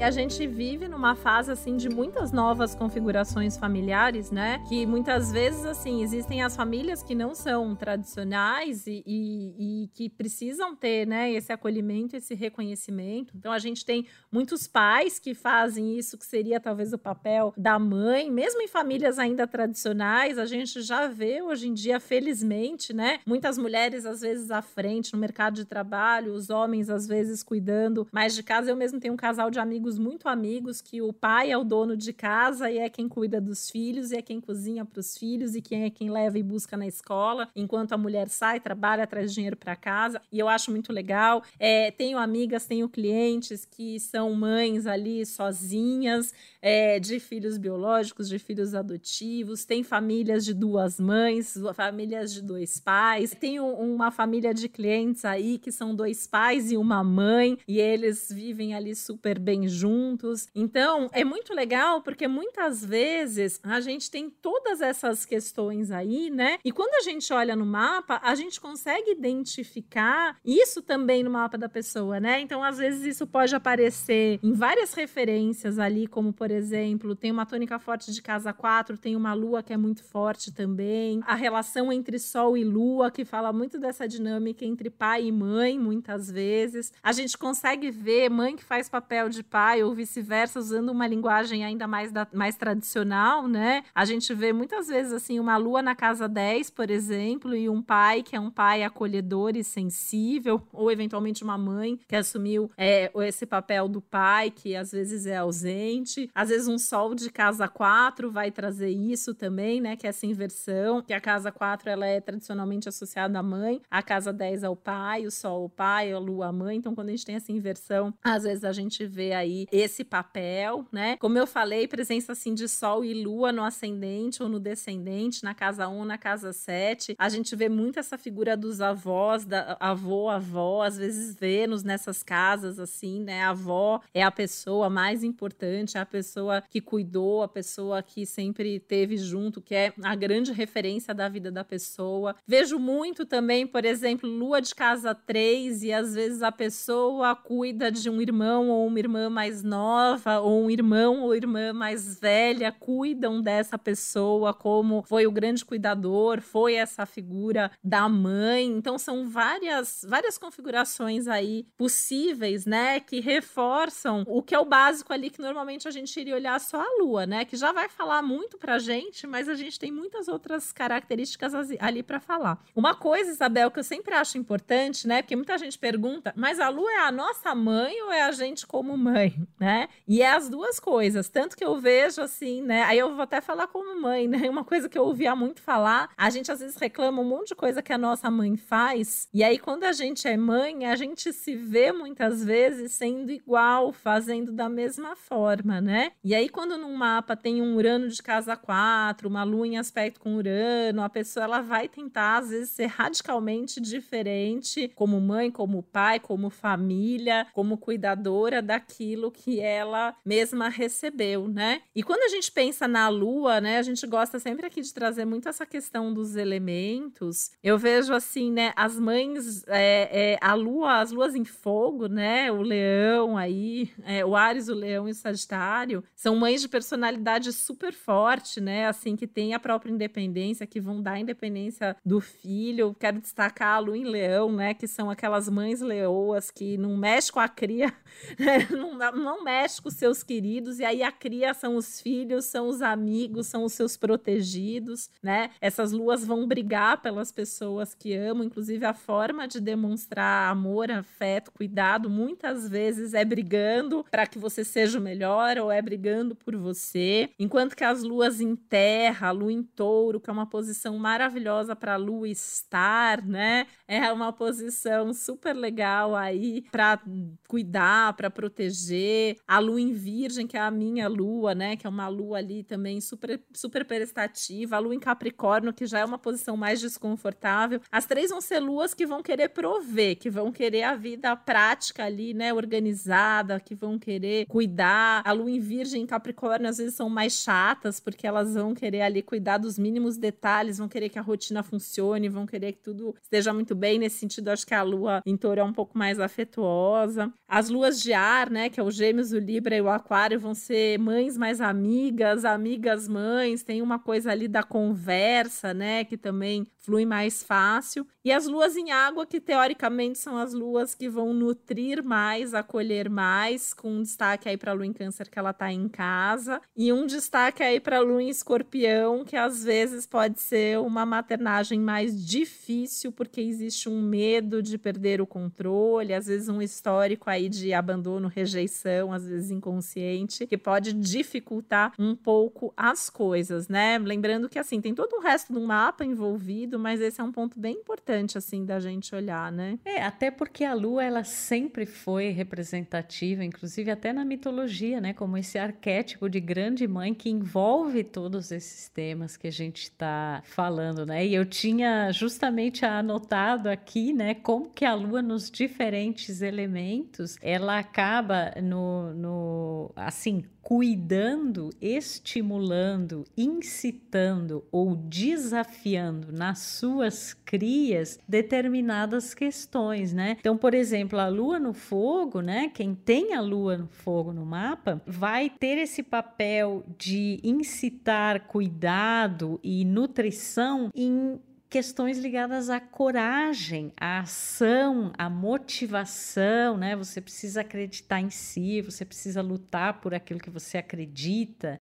E 0.00 0.02
a 0.02 0.10
gente 0.10 0.46
vive 0.46 0.88
numa 0.88 1.14
fase 1.14 1.52
assim 1.52 1.76
de 1.76 1.90
muitas 1.90 2.32
novas 2.32 2.74
configurações 2.74 3.58
familiares, 3.58 4.30
né? 4.30 4.64
Que 4.66 4.86
muitas 4.86 5.30
vezes 5.30 5.62
assim 5.66 6.02
existem 6.02 6.42
as 6.42 6.56
famílias 6.56 7.02
que 7.02 7.14
não 7.14 7.34
são 7.34 7.76
tradicionais 7.76 8.86
e, 8.86 9.04
e, 9.06 9.82
e 9.84 9.88
que 9.88 10.08
precisam 10.08 10.74
ter, 10.74 11.06
né, 11.06 11.30
esse 11.30 11.52
acolhimento, 11.52 12.16
esse 12.16 12.34
reconhecimento. 12.34 13.34
Então 13.36 13.52
a 13.52 13.58
gente 13.58 13.84
tem 13.84 14.06
muitos 14.32 14.66
pais 14.66 15.18
que 15.18 15.34
fazem 15.34 15.98
isso, 15.98 16.16
que 16.16 16.24
seria 16.24 16.58
talvez 16.58 16.94
o 16.94 16.98
papel 16.98 17.52
da 17.54 17.78
mãe, 17.78 18.30
mesmo 18.30 18.62
em 18.62 18.68
famílias 18.68 19.18
ainda 19.18 19.46
tradicionais, 19.46 20.38
a 20.38 20.46
gente 20.46 20.80
já 20.80 21.08
vê 21.08 21.42
hoje 21.42 21.68
em 21.68 21.74
dia, 21.74 22.00
felizmente, 22.00 22.94
né? 22.94 23.20
Muitas 23.26 23.58
mulheres 23.58 24.06
às 24.06 24.22
vezes 24.22 24.50
à 24.50 24.62
frente 24.62 25.12
no 25.12 25.18
mercado 25.18 25.56
de 25.56 25.66
trabalho, 25.66 26.32
os 26.32 26.48
homens 26.48 26.88
às 26.88 27.06
vezes 27.06 27.42
cuidando 27.42 28.08
mais 28.10 28.34
de 28.34 28.42
casa. 28.42 28.70
Eu 28.70 28.76
mesmo 28.76 28.98
tenho 28.98 29.12
um 29.12 29.18
casal 29.18 29.50
de 29.50 29.58
amigos 29.58 29.89
amigos, 29.90 29.98
muito 29.98 30.28
amigos, 30.28 30.80
que 30.80 31.02
o 31.02 31.12
pai 31.12 31.50
é 31.50 31.58
o 31.58 31.64
dono 31.64 31.96
de 31.96 32.12
casa 32.12 32.70
e 32.70 32.78
é 32.78 32.88
quem 32.88 33.08
cuida 33.08 33.40
dos 33.40 33.70
filhos, 33.70 34.12
e 34.12 34.16
é 34.16 34.22
quem 34.22 34.40
cozinha 34.40 34.84
para 34.84 35.00
os 35.00 35.16
filhos, 35.16 35.54
e 35.54 35.62
quem 35.62 35.84
é 35.84 35.90
quem 35.90 36.10
leva 36.10 36.38
e 36.38 36.42
busca 36.42 36.76
na 36.76 36.86
escola, 36.86 37.48
enquanto 37.56 37.92
a 37.92 37.98
mulher 37.98 38.28
sai, 38.28 38.60
trabalha, 38.60 39.06
traz 39.06 39.32
dinheiro 39.32 39.56
para 39.56 39.74
casa. 39.74 40.20
E 40.30 40.38
eu 40.38 40.48
acho 40.48 40.70
muito 40.70 40.92
legal. 40.92 41.42
É, 41.58 41.90
tenho 41.90 42.18
amigas, 42.18 42.66
tenho 42.66 42.88
clientes 42.88 43.64
que 43.64 43.98
são 43.98 44.32
mães 44.34 44.86
ali 44.86 45.24
sozinhas, 45.26 46.32
é, 46.62 47.00
de 47.00 47.18
filhos 47.18 47.56
biológicos, 47.56 48.28
de 48.28 48.38
filhos 48.38 48.74
adotivos, 48.74 49.64
tem 49.64 49.82
famílias 49.82 50.44
de 50.44 50.54
duas 50.54 51.00
mães, 51.00 51.54
famílias 51.74 52.32
de 52.32 52.42
dois 52.42 52.78
pais. 52.78 53.34
Tenho 53.38 53.66
uma 53.66 54.10
família 54.10 54.52
de 54.52 54.68
clientes 54.68 55.24
aí 55.24 55.58
que 55.58 55.72
são 55.72 55.94
dois 55.94 56.26
pais 56.26 56.70
e 56.70 56.76
uma 56.76 57.02
mãe, 57.02 57.58
e 57.66 57.78
eles 57.78 58.28
vivem 58.30 58.74
ali 58.74 58.94
super 58.94 59.38
bem 59.38 59.66
juntos 59.66 59.79
juntos. 59.80 60.48
Então, 60.54 61.08
é 61.12 61.24
muito 61.24 61.54
legal 61.54 62.02
porque 62.02 62.28
muitas 62.28 62.84
vezes 62.84 63.58
a 63.62 63.80
gente 63.80 64.10
tem 64.10 64.28
todas 64.28 64.80
essas 64.80 65.24
questões 65.24 65.90
aí, 65.90 66.30
né? 66.30 66.58
E 66.64 66.70
quando 66.70 66.94
a 66.94 67.02
gente 67.02 67.32
olha 67.32 67.56
no 67.56 67.64
mapa, 67.64 68.20
a 68.22 68.34
gente 68.34 68.60
consegue 68.60 69.12
identificar 69.12 70.36
isso 70.44 70.82
também 70.82 71.22
no 71.22 71.30
mapa 71.30 71.56
da 71.56 71.68
pessoa, 71.68 72.20
né? 72.20 72.40
Então, 72.40 72.62
às 72.62 72.78
vezes 72.78 73.04
isso 73.04 73.26
pode 73.26 73.54
aparecer 73.54 74.38
em 74.42 74.52
várias 74.52 74.92
referências 74.92 75.78
ali, 75.78 76.06
como 76.06 76.32
por 76.32 76.50
exemplo, 76.50 77.16
tem 77.16 77.30
uma 77.30 77.46
tônica 77.46 77.78
forte 77.78 78.12
de 78.12 78.20
casa 78.20 78.52
4, 78.52 78.98
tem 78.98 79.16
uma 79.16 79.32
lua 79.32 79.62
que 79.62 79.72
é 79.72 79.76
muito 79.76 80.04
forte 80.04 80.52
também, 80.52 81.20
a 81.26 81.34
relação 81.34 81.92
entre 81.92 82.18
sol 82.18 82.56
e 82.56 82.64
lua 82.64 83.10
que 83.10 83.24
fala 83.24 83.52
muito 83.52 83.78
dessa 83.78 84.06
dinâmica 84.06 84.64
entre 84.64 84.90
pai 84.90 85.26
e 85.26 85.32
mãe, 85.32 85.78
muitas 85.78 86.30
vezes. 86.30 86.92
A 87.02 87.12
gente 87.12 87.38
consegue 87.38 87.90
ver 87.90 88.28
mãe 88.28 88.56
que 88.56 88.64
faz 88.64 88.88
papel 88.88 89.28
de 89.28 89.42
pai 89.42 89.69
ou 89.82 89.94
vice-versa 89.94 90.58
usando 90.58 90.90
uma 90.90 91.06
linguagem 91.06 91.64
ainda 91.64 91.86
mais 91.86 92.12
da, 92.12 92.26
mais 92.32 92.56
tradicional, 92.56 93.46
né? 93.46 93.82
A 93.94 94.04
gente 94.04 94.32
vê 94.34 94.52
muitas 94.52 94.88
vezes 94.88 95.12
assim 95.12 95.38
uma 95.38 95.56
lua 95.56 95.82
na 95.82 95.94
casa 95.94 96.28
10, 96.28 96.70
por 96.70 96.90
exemplo, 96.90 97.54
e 97.54 97.68
um 97.68 97.80
pai 97.80 98.22
que 98.22 98.36
é 98.36 98.40
um 98.40 98.50
pai 98.50 98.82
acolhedor 98.82 99.56
e 99.56 99.64
sensível, 99.64 100.62
ou 100.72 100.90
eventualmente 100.90 101.44
uma 101.44 101.56
mãe 101.56 101.98
que 102.08 102.16
assumiu 102.16 102.70
é, 102.76 103.10
esse 103.26 103.46
papel 103.46 103.88
do 103.88 104.00
pai, 104.00 104.50
que 104.50 104.74
às 104.74 104.92
vezes 104.92 105.26
é 105.26 105.36
ausente. 105.36 106.30
Às 106.34 106.48
vezes 106.48 106.68
um 106.68 106.78
sol 106.78 107.14
de 107.14 107.30
casa 107.30 107.68
4 107.68 108.30
vai 108.30 108.50
trazer 108.50 108.90
isso 108.90 109.34
também, 109.34 109.80
né? 109.80 109.96
Que 109.96 110.06
é 110.06 110.10
essa 110.10 110.26
inversão, 110.26 111.02
que 111.02 111.12
a 111.12 111.20
casa 111.20 111.52
4 111.52 111.88
ela 111.88 112.06
é 112.06 112.20
tradicionalmente 112.20 112.88
associada 112.88 113.38
à 113.38 113.42
mãe, 113.42 113.80
a 113.90 114.02
casa 114.02 114.32
10 114.32 114.64
ao 114.64 114.76
pai, 114.76 115.26
o 115.26 115.30
sol 115.30 115.62
ao 115.62 115.68
pai, 115.68 116.12
a 116.12 116.18
lua 116.18 116.48
à 116.48 116.52
mãe. 116.52 116.76
Então, 116.76 116.94
quando 116.94 117.08
a 117.08 117.12
gente 117.12 117.24
tem 117.24 117.36
essa 117.36 117.52
inversão, 117.52 118.12
às 118.22 118.42
vezes 118.44 118.64
a 118.64 118.72
gente 118.72 119.06
vê 119.06 119.32
aí 119.32 119.59
esse 119.70 120.04
papel, 120.04 120.86
né? 120.92 121.16
Como 121.18 121.38
eu 121.38 121.46
falei, 121.46 121.86
presença 121.86 122.32
assim 122.32 122.54
de 122.54 122.68
sol 122.68 123.04
e 123.04 123.12
lua 123.14 123.52
no 123.52 123.62
ascendente 123.62 124.42
ou 124.42 124.48
no 124.48 124.60
descendente, 124.60 125.44
na 125.44 125.54
casa 125.54 125.88
1, 125.88 126.04
na 126.04 126.18
casa 126.18 126.52
7. 126.52 127.14
A 127.18 127.28
gente 127.28 127.54
vê 127.56 127.68
muito 127.68 127.98
essa 127.98 128.16
figura 128.18 128.56
dos 128.56 128.80
avós, 128.80 129.44
da 129.44 129.76
avô, 129.80 130.28
avó, 130.28 130.82
às 130.82 130.96
vezes 130.96 131.34
Vênus 131.34 131.82
nessas 131.82 132.22
casas 132.22 132.78
assim, 132.78 133.20
né? 133.20 133.42
A 133.42 133.50
avó 133.50 134.00
é 134.14 134.22
a 134.22 134.30
pessoa 134.30 134.88
mais 134.88 135.22
importante, 135.22 135.96
é 135.96 136.00
a 136.00 136.06
pessoa 136.06 136.62
que 136.68 136.80
cuidou, 136.80 137.42
a 137.42 137.48
pessoa 137.48 138.02
que 138.02 138.24
sempre 138.26 138.78
teve 138.80 139.16
junto, 139.16 139.60
que 139.60 139.74
é 139.74 139.92
a 140.02 140.14
grande 140.14 140.52
referência 140.52 141.14
da 141.14 141.28
vida 141.28 141.50
da 141.50 141.64
pessoa. 141.64 142.34
Vejo 142.46 142.78
muito 142.78 143.24
também, 143.24 143.66
por 143.66 143.84
exemplo, 143.84 144.28
lua 144.28 144.60
de 144.60 144.74
casa 144.74 145.14
3 145.14 145.82
e 145.82 145.92
às 145.92 146.14
vezes 146.14 146.42
a 146.42 146.52
pessoa 146.52 147.34
cuida 147.34 147.90
de 147.90 148.08
um 148.08 148.20
irmão 148.20 148.68
ou 148.68 148.86
uma 148.86 148.98
irmã 148.98 149.28
mais 149.40 149.62
nova, 149.62 150.38
ou 150.40 150.64
um 150.64 150.70
irmão 150.70 151.22
ou 151.22 151.34
irmã 151.34 151.72
mais 151.72 152.20
velha, 152.20 152.70
cuidam 152.70 153.40
dessa 153.40 153.78
pessoa 153.78 154.52
como 154.52 155.02
foi 155.08 155.26
o 155.26 155.32
grande 155.32 155.64
cuidador, 155.64 156.42
foi 156.42 156.74
essa 156.74 157.06
figura 157.06 157.70
da 157.82 158.06
mãe. 158.06 158.66
Então 158.66 158.98
são 158.98 159.26
várias 159.26 160.04
várias 160.06 160.36
configurações 160.36 161.26
aí 161.26 161.66
possíveis, 161.78 162.66
né, 162.66 163.00
que 163.00 163.18
reforçam 163.18 164.24
o 164.26 164.42
que 164.42 164.54
é 164.54 164.58
o 164.58 164.66
básico 164.66 165.10
ali 165.10 165.30
que 165.30 165.40
normalmente 165.40 165.88
a 165.88 165.90
gente 165.90 166.20
iria 166.20 166.34
olhar 166.34 166.60
só 166.60 166.78
a 166.82 167.02
lua, 167.02 167.24
né, 167.24 167.46
que 167.46 167.56
já 167.56 167.72
vai 167.72 167.88
falar 167.88 168.20
muito 168.20 168.58
pra 168.58 168.78
gente, 168.78 169.26
mas 169.26 169.48
a 169.48 169.54
gente 169.54 169.78
tem 169.78 169.90
muitas 169.90 170.28
outras 170.28 170.70
características 170.70 171.54
ali 171.78 172.02
para 172.02 172.20
falar. 172.20 172.62
Uma 172.76 172.94
coisa, 172.94 173.30
Isabel, 173.30 173.70
que 173.70 173.78
eu 173.78 173.84
sempre 173.84 174.14
acho 174.14 174.36
importante, 174.36 175.08
né, 175.08 175.22
porque 175.22 175.34
muita 175.34 175.56
gente 175.56 175.78
pergunta, 175.78 176.34
mas 176.36 176.60
a 176.60 176.68
lua 176.68 176.92
é 176.92 176.98
a 176.98 177.10
nossa 177.10 177.54
mãe 177.54 178.02
ou 178.02 178.12
é 178.12 178.20
a 178.22 178.32
gente 178.32 178.66
como 178.66 178.98
mãe, 178.98 179.29
né? 179.58 179.88
E 180.06 180.22
é 180.22 180.30
as 180.30 180.48
duas 180.48 180.80
coisas, 180.80 181.28
tanto 181.28 181.56
que 181.56 181.64
eu 181.64 181.78
vejo 181.78 182.20
assim, 182.20 182.62
né? 182.62 182.82
Aí 182.84 182.98
eu 182.98 183.14
vou 183.14 183.22
até 183.22 183.40
falar 183.40 183.66
como 183.66 184.00
mãe, 184.00 184.26
né? 184.26 184.38
Uma 184.50 184.64
coisa 184.64 184.88
que 184.88 184.98
eu 184.98 185.04
ouvia 185.04 185.34
muito 185.36 185.60
falar, 185.60 186.10
a 186.16 186.30
gente 186.30 186.50
às 186.50 186.60
vezes 186.60 186.76
reclama 186.76 187.22
um 187.22 187.24
monte 187.24 187.48
de 187.48 187.54
coisa 187.54 187.82
que 187.82 187.92
a 187.92 187.98
nossa 187.98 188.30
mãe 188.30 188.56
faz, 188.56 189.28
e 189.32 189.44
aí 189.44 189.58
quando 189.58 189.84
a 189.84 189.92
gente 189.92 190.26
é 190.26 190.36
mãe, 190.36 190.86
a 190.86 190.96
gente 190.96 191.32
se 191.32 191.54
vê 191.54 191.92
muitas 191.92 192.44
vezes 192.44 192.92
sendo 192.92 193.30
igual, 193.30 193.92
fazendo 193.92 194.52
da 194.52 194.68
mesma 194.68 195.14
forma, 195.14 195.80
né? 195.80 196.12
E 196.24 196.34
aí 196.34 196.48
quando 196.48 196.76
num 196.76 196.94
mapa 196.94 197.36
tem 197.36 197.62
um 197.62 197.76
Urano 197.76 198.08
de 198.08 198.22
casa 198.22 198.56
4, 198.56 199.28
uma 199.28 199.44
lua 199.44 199.66
em 199.66 199.78
aspecto 199.78 200.20
com 200.20 200.36
Urano, 200.36 201.02
a 201.02 201.08
pessoa 201.08 201.44
ela 201.44 201.60
vai 201.60 201.88
tentar 201.88 202.38
às 202.38 202.50
vezes 202.50 202.70
ser 202.70 202.86
radicalmente 202.86 203.80
diferente, 203.80 204.90
como 204.94 205.20
mãe, 205.20 205.50
como 205.50 205.82
pai, 205.82 206.18
como 206.20 206.50
família, 206.50 207.46
como 207.52 207.76
cuidadora 207.76 208.62
daquilo 208.62 209.19
que 209.28 209.58
ela 209.58 210.14
mesma 210.24 210.68
recebeu, 210.68 211.48
né? 211.48 211.82
E 211.92 212.04
quando 212.04 212.22
a 212.22 212.28
gente 212.28 212.52
pensa 212.52 212.86
na 212.86 213.08
lua, 213.08 213.60
né, 213.60 213.78
a 213.78 213.82
gente 213.82 214.06
gosta 214.06 214.38
sempre 214.38 214.64
aqui 214.66 214.80
de 214.80 214.94
trazer 214.94 215.24
muito 215.24 215.48
essa 215.48 215.66
questão 215.66 216.14
dos 216.14 216.36
elementos. 216.36 217.50
Eu 217.62 217.76
vejo 217.76 218.14
assim, 218.14 218.52
né, 218.52 218.72
as 218.76 218.98
mães, 218.98 219.64
é, 219.66 220.34
é, 220.34 220.38
a 220.40 220.54
lua, 220.54 221.00
as 221.00 221.10
luas 221.10 221.34
em 221.34 221.44
fogo, 221.44 222.06
né, 222.06 222.52
o 222.52 222.62
leão 222.62 223.36
aí, 223.36 223.90
é, 224.04 224.24
o 224.24 224.36
Ares, 224.36 224.68
o 224.68 224.74
leão 224.74 225.08
e 225.08 225.10
o 225.10 225.14
Sagitário, 225.14 226.04
são 226.14 226.36
mães 226.36 226.60
de 226.60 226.68
personalidade 226.68 227.52
super 227.52 227.92
forte, 227.92 228.60
né, 228.60 228.86
assim, 228.86 229.16
que 229.16 229.26
tem 229.26 229.54
a 229.54 229.58
própria 229.58 229.90
independência, 229.90 230.66
que 230.66 230.80
vão 230.80 231.02
dar 231.02 231.18
independência 231.18 231.96
do 232.04 232.20
filho. 232.20 232.94
Quero 232.98 233.20
destacar 233.20 233.76
a 233.76 233.78
lua 233.78 233.96
em 233.96 234.04
leão, 234.04 234.52
né, 234.52 234.74
que 234.74 234.86
são 234.86 235.10
aquelas 235.10 235.48
mães 235.48 235.80
leoas 235.80 236.50
que 236.50 236.76
não 236.76 236.96
mexe 236.96 237.32
com 237.32 237.40
a 237.40 237.48
cria, 237.48 237.92
né, 238.38 238.68
não, 238.70 238.96
não 239.12 239.44
mexe 239.44 239.80
com 239.80 239.90
seus 239.90 240.22
queridos, 240.22 240.78
e 240.78 240.84
aí 240.84 241.02
a 241.02 241.12
cria 241.12 241.52
são 241.54 241.76
os 241.76 242.00
filhos, 242.00 242.46
são 242.46 242.68
os 242.68 242.82
amigos, 242.82 243.46
são 243.46 243.64
os 243.64 243.72
seus 243.72 243.96
protegidos, 243.96 245.10
né? 245.22 245.50
Essas 245.60 245.92
luas 245.92 246.24
vão 246.24 246.46
brigar 246.46 247.00
pelas 247.02 247.32
pessoas 247.32 247.94
que 247.94 248.14
amam, 248.14 248.44
inclusive 248.44 248.84
a 248.84 248.94
forma 248.94 249.46
de 249.46 249.60
demonstrar 249.60 250.50
amor, 250.50 250.90
afeto, 250.90 251.50
cuidado, 251.52 252.08
muitas 252.10 252.68
vezes 252.68 253.14
é 253.14 253.24
brigando 253.24 254.04
para 254.10 254.26
que 254.26 254.38
você 254.38 254.64
seja 254.64 254.98
o 254.98 255.02
melhor 255.02 255.58
ou 255.58 255.70
é 255.70 255.80
brigando 255.80 256.34
por 256.34 256.56
você. 256.56 257.30
Enquanto 257.38 257.76
que 257.76 257.84
as 257.84 258.02
luas 258.02 258.40
em 258.40 258.54
terra, 258.54 259.28
a 259.28 259.30
lua 259.30 259.52
em 259.52 259.62
touro, 259.62 260.20
que 260.20 260.30
é 260.30 260.32
uma 260.32 260.46
posição 260.46 260.98
maravilhosa 260.98 261.74
para 261.74 261.94
a 261.94 261.96
lua 261.96 262.28
estar, 262.28 263.22
né? 263.24 263.66
É 263.86 264.12
uma 264.12 264.32
posição 264.32 265.12
super 265.12 265.54
legal 265.54 266.14
aí 266.14 266.64
para 266.70 267.00
cuidar, 267.48 268.12
para 268.14 268.30
proteger. 268.30 268.99
A 269.46 269.58
lua 269.58 269.80
em 269.80 269.92
virgem, 269.92 270.46
que 270.46 270.56
é 270.56 270.60
a 270.60 270.70
minha 270.70 271.08
lua, 271.08 271.54
né? 271.54 271.76
Que 271.76 271.86
é 271.86 271.90
uma 271.90 272.08
lua 272.08 272.38
ali 272.38 272.62
também 272.62 273.00
super, 273.00 273.40
super 273.54 273.84
prestativa. 273.84 274.76
A 274.76 274.78
lua 274.78 274.94
em 274.94 275.00
capricórnio, 275.00 275.72
que 275.72 275.86
já 275.86 276.00
é 276.00 276.04
uma 276.04 276.18
posição 276.18 276.56
mais 276.56 276.80
desconfortável. 276.80 277.80
As 277.90 278.06
três 278.06 278.30
vão 278.30 278.40
ser 278.40 278.60
luas 278.60 278.94
que 278.94 279.06
vão 279.06 279.22
querer 279.22 279.50
prover, 279.50 280.16
que 280.16 280.30
vão 280.30 280.52
querer 280.52 280.82
a 280.82 280.94
vida 280.94 281.34
prática 281.36 282.04
ali, 282.04 282.34
né? 282.34 282.52
Organizada, 282.52 283.60
que 283.60 283.74
vão 283.74 283.98
querer 283.98 284.46
cuidar. 284.46 285.22
A 285.24 285.32
lua 285.32 285.50
em 285.50 285.60
virgem 285.60 286.04
e 286.04 286.06
capricórnio 286.06 286.68
às 286.68 286.78
vezes 286.78 286.94
são 286.94 287.08
mais 287.08 287.34
chatas, 287.34 288.00
porque 288.00 288.26
elas 288.26 288.54
vão 288.54 288.74
querer 288.74 289.02
ali 289.02 289.22
cuidar 289.22 289.58
dos 289.58 289.78
mínimos 289.78 290.16
detalhes, 290.16 290.78
vão 290.78 290.88
querer 290.88 291.08
que 291.08 291.18
a 291.18 291.22
rotina 291.22 291.62
funcione, 291.62 292.28
vão 292.28 292.46
querer 292.46 292.72
que 292.72 292.80
tudo 292.80 293.14
esteja 293.22 293.52
muito 293.52 293.74
bem. 293.74 293.98
Nesse 293.98 294.18
sentido, 294.18 294.48
acho 294.48 294.66
que 294.66 294.74
a 294.74 294.82
lua 294.82 295.20
em 295.24 295.36
touro 295.36 295.60
é 295.60 295.64
um 295.64 295.72
pouco 295.72 295.96
mais 295.96 296.18
afetuosa. 296.18 297.32
As 297.48 297.68
luas 297.68 298.00
de 298.00 298.12
ar, 298.12 298.50
né, 298.50 298.68
que 298.68 298.78
é 298.80 298.82
o 298.82 298.89
Gêmeos, 298.90 299.32
o 299.32 299.38
Libra 299.38 299.76
e 299.76 299.80
o 299.80 299.88
Aquário, 299.88 300.38
vão 300.38 300.54
ser 300.54 300.98
mães 300.98 301.36
mais 301.36 301.60
amigas, 301.60 302.44
amigas 302.44 303.08
mães. 303.08 303.62
Tem 303.62 303.82
uma 303.82 303.98
coisa 303.98 304.30
ali 304.30 304.48
da 304.48 304.62
conversa, 304.62 305.72
né, 305.74 306.04
que 306.04 306.16
também 306.16 306.66
flui 306.78 307.04
mais 307.04 307.42
fácil. 307.42 308.06
E 308.24 308.32
as 308.32 308.46
luas 308.46 308.76
em 308.76 308.90
água, 308.90 309.26
que 309.26 309.40
teoricamente 309.40 310.18
são 310.18 310.36
as 310.36 310.52
luas 310.52 310.94
que 310.94 311.08
vão 311.08 311.32
nutrir 311.32 312.02
mais, 312.02 312.52
acolher 312.52 313.08
mais, 313.08 313.72
com 313.72 313.90
um 313.92 314.02
destaque 314.02 314.48
aí 314.48 314.56
para 314.56 314.72
a 314.72 314.74
lua 314.74 314.86
em 314.86 314.92
Câncer, 314.92 315.30
que 315.30 315.38
ela 315.38 315.52
tá 315.52 315.72
em 315.72 315.88
casa, 315.88 316.60
e 316.76 316.92
um 316.92 317.06
destaque 317.06 317.62
aí 317.62 317.80
para 317.80 317.98
a 317.98 318.00
lua 318.00 318.22
em 318.22 318.28
Escorpião, 318.28 319.24
que 319.24 319.36
às 319.36 319.64
vezes 319.64 320.06
pode 320.06 320.40
ser 320.40 320.78
uma 320.78 321.06
maternagem 321.06 321.80
mais 321.80 322.26
difícil, 322.26 323.12
porque 323.12 323.40
existe 323.40 323.88
um 323.88 324.02
medo 324.02 324.62
de 324.62 324.76
perder 324.76 325.20
o 325.20 325.26
controle, 325.26 326.12
às 326.12 326.26
vezes 326.26 326.48
um 326.48 326.60
histórico 326.60 327.30
aí 327.30 327.48
de 327.48 327.72
abandono, 327.72 328.28
rejeição, 328.28 328.79
às 329.12 329.26
vezes 329.26 329.50
inconsciente, 329.50 330.46
que 330.46 330.58
pode 330.58 330.92
dificultar 330.92 331.92
um 331.98 332.14
pouco 332.14 332.72
as 332.76 333.08
coisas, 333.10 333.68
né? 333.68 333.98
Lembrando 333.98 334.48
que 334.48 334.58
assim, 334.58 334.80
tem 334.80 334.94
todo 334.94 335.16
o 335.16 335.20
resto 335.20 335.52
do 335.52 335.60
mapa 335.60 336.04
envolvido 336.04 336.78
mas 336.78 337.00
esse 337.00 337.20
é 337.20 337.24
um 337.24 337.30
ponto 337.30 337.60
bem 337.60 337.76
importante, 337.76 338.36
assim, 338.38 338.64
da 338.64 338.80
gente 338.80 339.14
olhar, 339.14 339.52
né? 339.52 339.78
É, 339.84 340.02
até 340.02 340.30
porque 340.30 340.64
a 340.64 340.74
lua, 340.74 341.04
ela 341.04 341.22
sempre 341.24 341.86
foi 341.86 342.30
representativa, 342.30 343.44
inclusive 343.44 343.90
até 343.90 344.12
na 344.12 344.24
mitologia, 344.24 345.00
né? 345.00 345.12
Como 345.12 345.36
esse 345.36 345.58
arquétipo 345.58 346.28
de 346.28 346.40
grande 346.40 346.88
mãe 346.88 347.14
que 347.14 347.30
envolve 347.30 348.02
todos 348.02 348.50
esses 348.50 348.88
temas 348.88 349.36
que 349.36 349.46
a 349.46 349.52
gente 349.52 349.82
está 349.82 350.42
falando, 350.44 351.04
né? 351.04 351.26
E 351.26 351.34
eu 351.34 351.44
tinha 351.44 352.10
justamente 352.12 352.84
anotado 352.84 353.68
aqui, 353.68 354.12
né? 354.12 354.34
Como 354.34 354.70
que 354.70 354.84
a 354.84 354.94
lua, 354.94 355.22
nos 355.22 355.50
diferentes 355.50 356.42
elementos, 356.42 357.36
ela 357.42 357.78
acaba 357.78 358.52
no, 358.70 359.12
no 359.12 359.92
assim, 359.96 360.44
cuidando, 360.62 361.70
estimulando, 361.80 363.24
incitando 363.36 364.64
ou 364.70 364.94
desafiando 364.94 366.32
nas 366.32 366.60
suas 366.60 367.34
crias 367.34 368.18
determinadas 368.28 369.34
questões, 369.34 370.12
né? 370.12 370.36
Então, 370.38 370.56
por 370.56 370.74
exemplo, 370.74 371.18
a 371.18 371.26
lua 371.26 371.58
no 371.58 371.72
fogo, 371.72 372.40
né? 372.40 372.70
Quem 372.72 372.94
tem 372.94 373.34
a 373.34 373.40
lua 373.40 373.76
no 373.76 373.88
fogo 373.88 374.32
no 374.32 374.46
mapa 374.46 375.02
vai 375.06 375.50
ter 375.50 375.78
esse 375.78 376.02
papel 376.02 376.84
de 376.96 377.40
incitar 377.42 378.46
cuidado 378.46 379.58
e 379.64 379.84
nutrição 379.84 380.90
em 380.94 381.40
questões 381.70 382.18
ligadas 382.18 382.68
à 382.68 382.80
coragem, 382.80 383.92
à 383.96 384.18
ação, 384.18 385.12
à 385.16 385.30
motivação, 385.30 386.76
né? 386.76 386.96
Você 386.96 387.20
precisa 387.20 387.60
acreditar 387.60 388.20
em 388.20 388.28
si, 388.28 388.82
você 388.82 389.04
precisa 389.04 389.40
lutar 389.40 390.00
por 390.00 390.12
aquilo 390.12 390.40
que 390.40 390.50
você 390.50 390.78
acredita. 390.78 391.80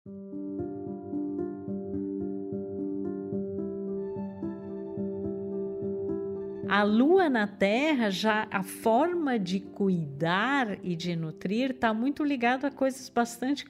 A 6.67 6.83
lua 6.83 7.29
na 7.29 7.47
Terra, 7.47 8.11
já 8.11 8.49
a 8.51 8.63
forma 8.63 9.39
de 9.39 9.61
cuidar 9.61 10.79
e 10.83 10.97
de 10.97 11.15
nutrir 11.15 11.73
está 11.73 11.93
muito 11.93 12.25
ligado 12.25 12.65
a 12.65 12.71
coisas 12.71 13.09
bastante 13.11 13.67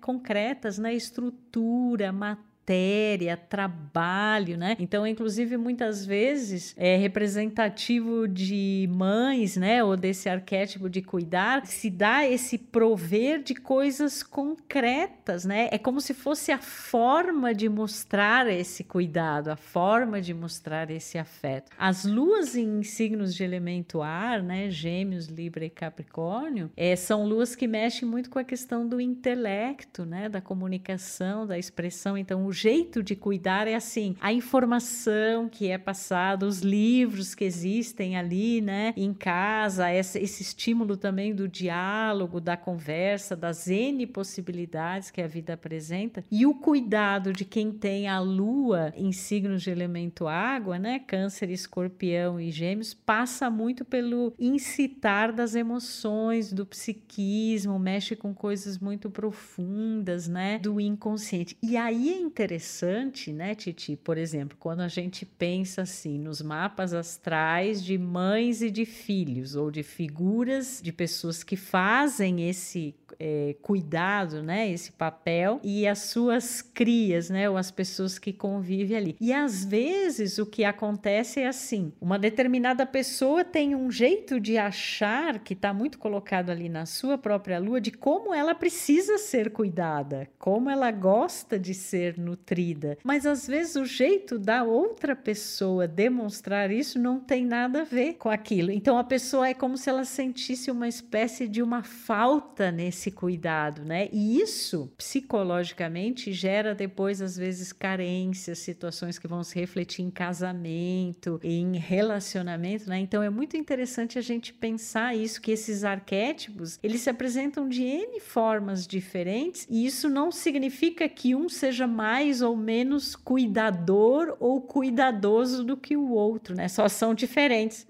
concretas, 0.00 0.78
né? 0.78 0.94
estrutura, 0.94 2.12
matéria 2.12 2.47
matéria, 2.68 3.34
trabalho, 3.34 4.58
né? 4.58 4.76
Então, 4.78 5.06
inclusive, 5.06 5.56
muitas 5.56 6.04
vezes 6.04 6.74
é 6.76 6.96
representativo 6.96 8.28
de 8.28 8.86
mães, 8.92 9.56
né? 9.56 9.82
Ou 9.82 9.96
desse 9.96 10.28
arquétipo 10.28 10.90
de 10.90 11.00
cuidar, 11.00 11.64
se 11.66 11.88
dá 11.88 12.26
esse 12.26 12.58
prover 12.58 13.42
de 13.42 13.54
coisas 13.54 14.22
concretas, 14.22 15.46
né? 15.46 15.68
É 15.72 15.78
como 15.78 15.98
se 15.98 16.12
fosse 16.12 16.52
a 16.52 16.58
forma 16.58 17.54
de 17.54 17.70
mostrar 17.70 18.46
esse 18.46 18.84
cuidado, 18.84 19.48
a 19.48 19.56
forma 19.56 20.20
de 20.20 20.34
mostrar 20.34 20.90
esse 20.90 21.16
afeto. 21.16 21.70
As 21.78 22.04
luas 22.04 22.54
em 22.54 22.82
signos 22.82 23.34
de 23.34 23.42
elemento 23.42 24.02
ar, 24.02 24.42
né? 24.42 24.68
Gêmeos, 24.68 25.26
Libra 25.26 25.64
e 25.64 25.70
Capricórnio, 25.70 26.70
é, 26.76 26.94
são 26.96 27.24
luas 27.24 27.56
que 27.56 27.66
mexem 27.66 28.06
muito 28.06 28.28
com 28.28 28.38
a 28.38 28.44
questão 28.44 28.86
do 28.86 29.00
intelecto, 29.00 30.04
né? 30.04 30.28
Da 30.28 30.42
comunicação, 30.42 31.46
da 31.46 31.58
expressão. 31.58 32.18
Então, 32.18 32.44
o 32.44 32.57
jeito 32.58 33.02
de 33.02 33.14
cuidar 33.14 33.68
é 33.68 33.74
assim, 33.74 34.16
a 34.20 34.32
informação 34.32 35.48
que 35.48 35.68
é 35.68 35.78
passada, 35.78 36.44
os 36.44 36.60
livros 36.60 37.34
que 37.34 37.44
existem 37.44 38.16
ali, 38.16 38.60
né, 38.60 38.92
em 38.96 39.14
casa, 39.14 39.92
esse, 39.92 40.18
esse 40.18 40.42
estímulo 40.42 40.96
também 40.96 41.34
do 41.34 41.46
diálogo, 41.46 42.40
da 42.40 42.56
conversa, 42.56 43.36
das 43.36 43.68
N 43.68 44.06
possibilidades 44.06 45.10
que 45.10 45.22
a 45.22 45.26
vida 45.26 45.54
apresenta, 45.54 46.24
e 46.30 46.44
o 46.46 46.54
cuidado 46.54 47.32
de 47.32 47.44
quem 47.44 47.70
tem 47.70 48.08
a 48.08 48.18
lua 48.18 48.92
em 48.96 49.12
signos 49.12 49.62
de 49.62 49.70
elemento 49.70 50.26
água, 50.26 50.78
né, 50.78 50.98
câncer, 50.98 51.50
escorpião 51.50 52.40
e 52.40 52.50
gêmeos, 52.50 52.92
passa 52.92 53.48
muito 53.48 53.84
pelo 53.84 54.34
incitar 54.38 55.32
das 55.32 55.54
emoções, 55.54 56.52
do 56.52 56.66
psiquismo, 56.66 57.78
mexe 57.78 58.16
com 58.16 58.34
coisas 58.34 58.78
muito 58.78 59.10
profundas, 59.10 60.26
né, 60.26 60.58
do 60.58 60.80
inconsciente. 60.80 61.56
E 61.62 61.76
aí 61.76 62.08
é 62.08 62.18
interessante 62.18 62.47
interessante, 62.48 63.30
né, 63.30 63.54
Titi? 63.54 63.94
Por 63.94 64.16
exemplo, 64.16 64.56
quando 64.58 64.80
a 64.80 64.88
gente 64.88 65.26
pensa 65.26 65.82
assim 65.82 66.18
nos 66.18 66.40
mapas 66.40 66.94
astrais 66.94 67.84
de 67.84 67.98
mães 67.98 68.62
e 68.62 68.70
de 68.70 68.86
filhos, 68.86 69.54
ou 69.54 69.70
de 69.70 69.82
figuras 69.82 70.80
de 70.82 70.90
pessoas 70.90 71.44
que 71.44 71.56
fazem 71.56 72.48
esse 72.48 72.94
é, 73.18 73.56
cuidado, 73.62 74.42
né, 74.42 74.70
esse 74.70 74.92
papel, 74.92 75.60
e 75.62 75.86
as 75.86 75.98
suas 75.98 76.62
crias, 76.62 77.30
né, 77.30 77.48
ou 77.48 77.56
as 77.56 77.70
pessoas 77.70 78.18
que 78.18 78.32
convivem 78.32 78.96
ali. 78.96 79.16
E 79.20 79.32
às 79.32 79.64
vezes 79.64 80.38
o 80.38 80.46
que 80.46 80.64
acontece 80.64 81.40
é 81.40 81.48
assim: 81.48 81.92
uma 82.00 82.18
determinada 82.18 82.86
pessoa 82.86 83.44
tem 83.44 83.74
um 83.74 83.90
jeito 83.90 84.40
de 84.40 84.56
achar 84.56 85.38
que 85.38 85.54
está 85.54 85.72
muito 85.72 85.98
colocado 85.98 86.50
ali 86.50 86.68
na 86.68 86.86
sua 86.86 87.18
própria 87.18 87.58
lua 87.58 87.80
de 87.80 87.90
como 87.90 88.34
ela 88.34 88.54
precisa 88.54 89.18
ser 89.18 89.50
cuidada, 89.50 90.28
como 90.38 90.70
ela 90.70 90.90
gosta 90.90 91.58
de 91.58 91.74
ser 91.74 92.18
nutrida. 92.18 92.98
Mas 93.02 93.26
às 93.26 93.46
vezes 93.46 93.76
o 93.76 93.84
jeito 93.84 94.38
da 94.38 94.62
outra 94.62 95.14
pessoa 95.16 95.86
demonstrar 95.86 96.70
isso 96.70 96.98
não 96.98 97.20
tem 97.20 97.44
nada 97.44 97.82
a 97.82 97.84
ver 97.84 98.14
com 98.14 98.28
aquilo. 98.28 98.70
Então 98.70 98.98
a 98.98 99.04
pessoa 99.04 99.48
é 99.48 99.54
como 99.54 99.76
se 99.76 99.88
ela 99.88 100.04
sentisse 100.04 100.70
uma 100.70 100.88
espécie 100.88 101.48
de 101.48 101.62
uma 101.62 101.82
falta 101.82 102.70
nesse 102.70 102.97
esse 102.98 103.10
cuidado, 103.12 103.84
né? 103.84 104.08
E 104.12 104.40
isso 104.40 104.92
psicologicamente 104.96 106.32
gera 106.32 106.74
depois 106.74 107.22
às 107.22 107.36
vezes 107.36 107.72
carências, 107.72 108.58
situações 108.58 109.18
que 109.18 109.28
vão 109.28 109.44
se 109.44 109.58
refletir 109.58 110.02
em 110.02 110.10
casamento, 110.10 111.40
em 111.42 111.76
relacionamento, 111.78 112.88
né? 112.88 112.98
Então 112.98 113.22
é 113.22 113.30
muito 113.30 113.56
interessante 113.56 114.18
a 114.18 114.22
gente 114.22 114.52
pensar 114.52 115.16
isso 115.16 115.40
que 115.40 115.52
esses 115.52 115.84
arquétipos, 115.84 116.78
eles 116.82 117.00
se 117.02 117.10
apresentam 117.10 117.68
de 117.68 117.82
N 117.84 118.20
formas 118.20 118.86
diferentes 118.86 119.66
e 119.70 119.86
isso 119.86 120.08
não 120.08 120.32
significa 120.32 121.08
que 121.08 121.34
um 121.34 121.48
seja 121.48 121.86
mais 121.86 122.42
ou 122.42 122.56
menos 122.56 123.14
cuidador 123.14 124.36
ou 124.40 124.60
cuidadoso 124.60 125.62
do 125.62 125.76
que 125.76 125.96
o 125.96 126.10
outro, 126.10 126.54
né? 126.54 126.68
Só 126.68 126.88
são 126.88 127.14
diferentes. 127.14 127.86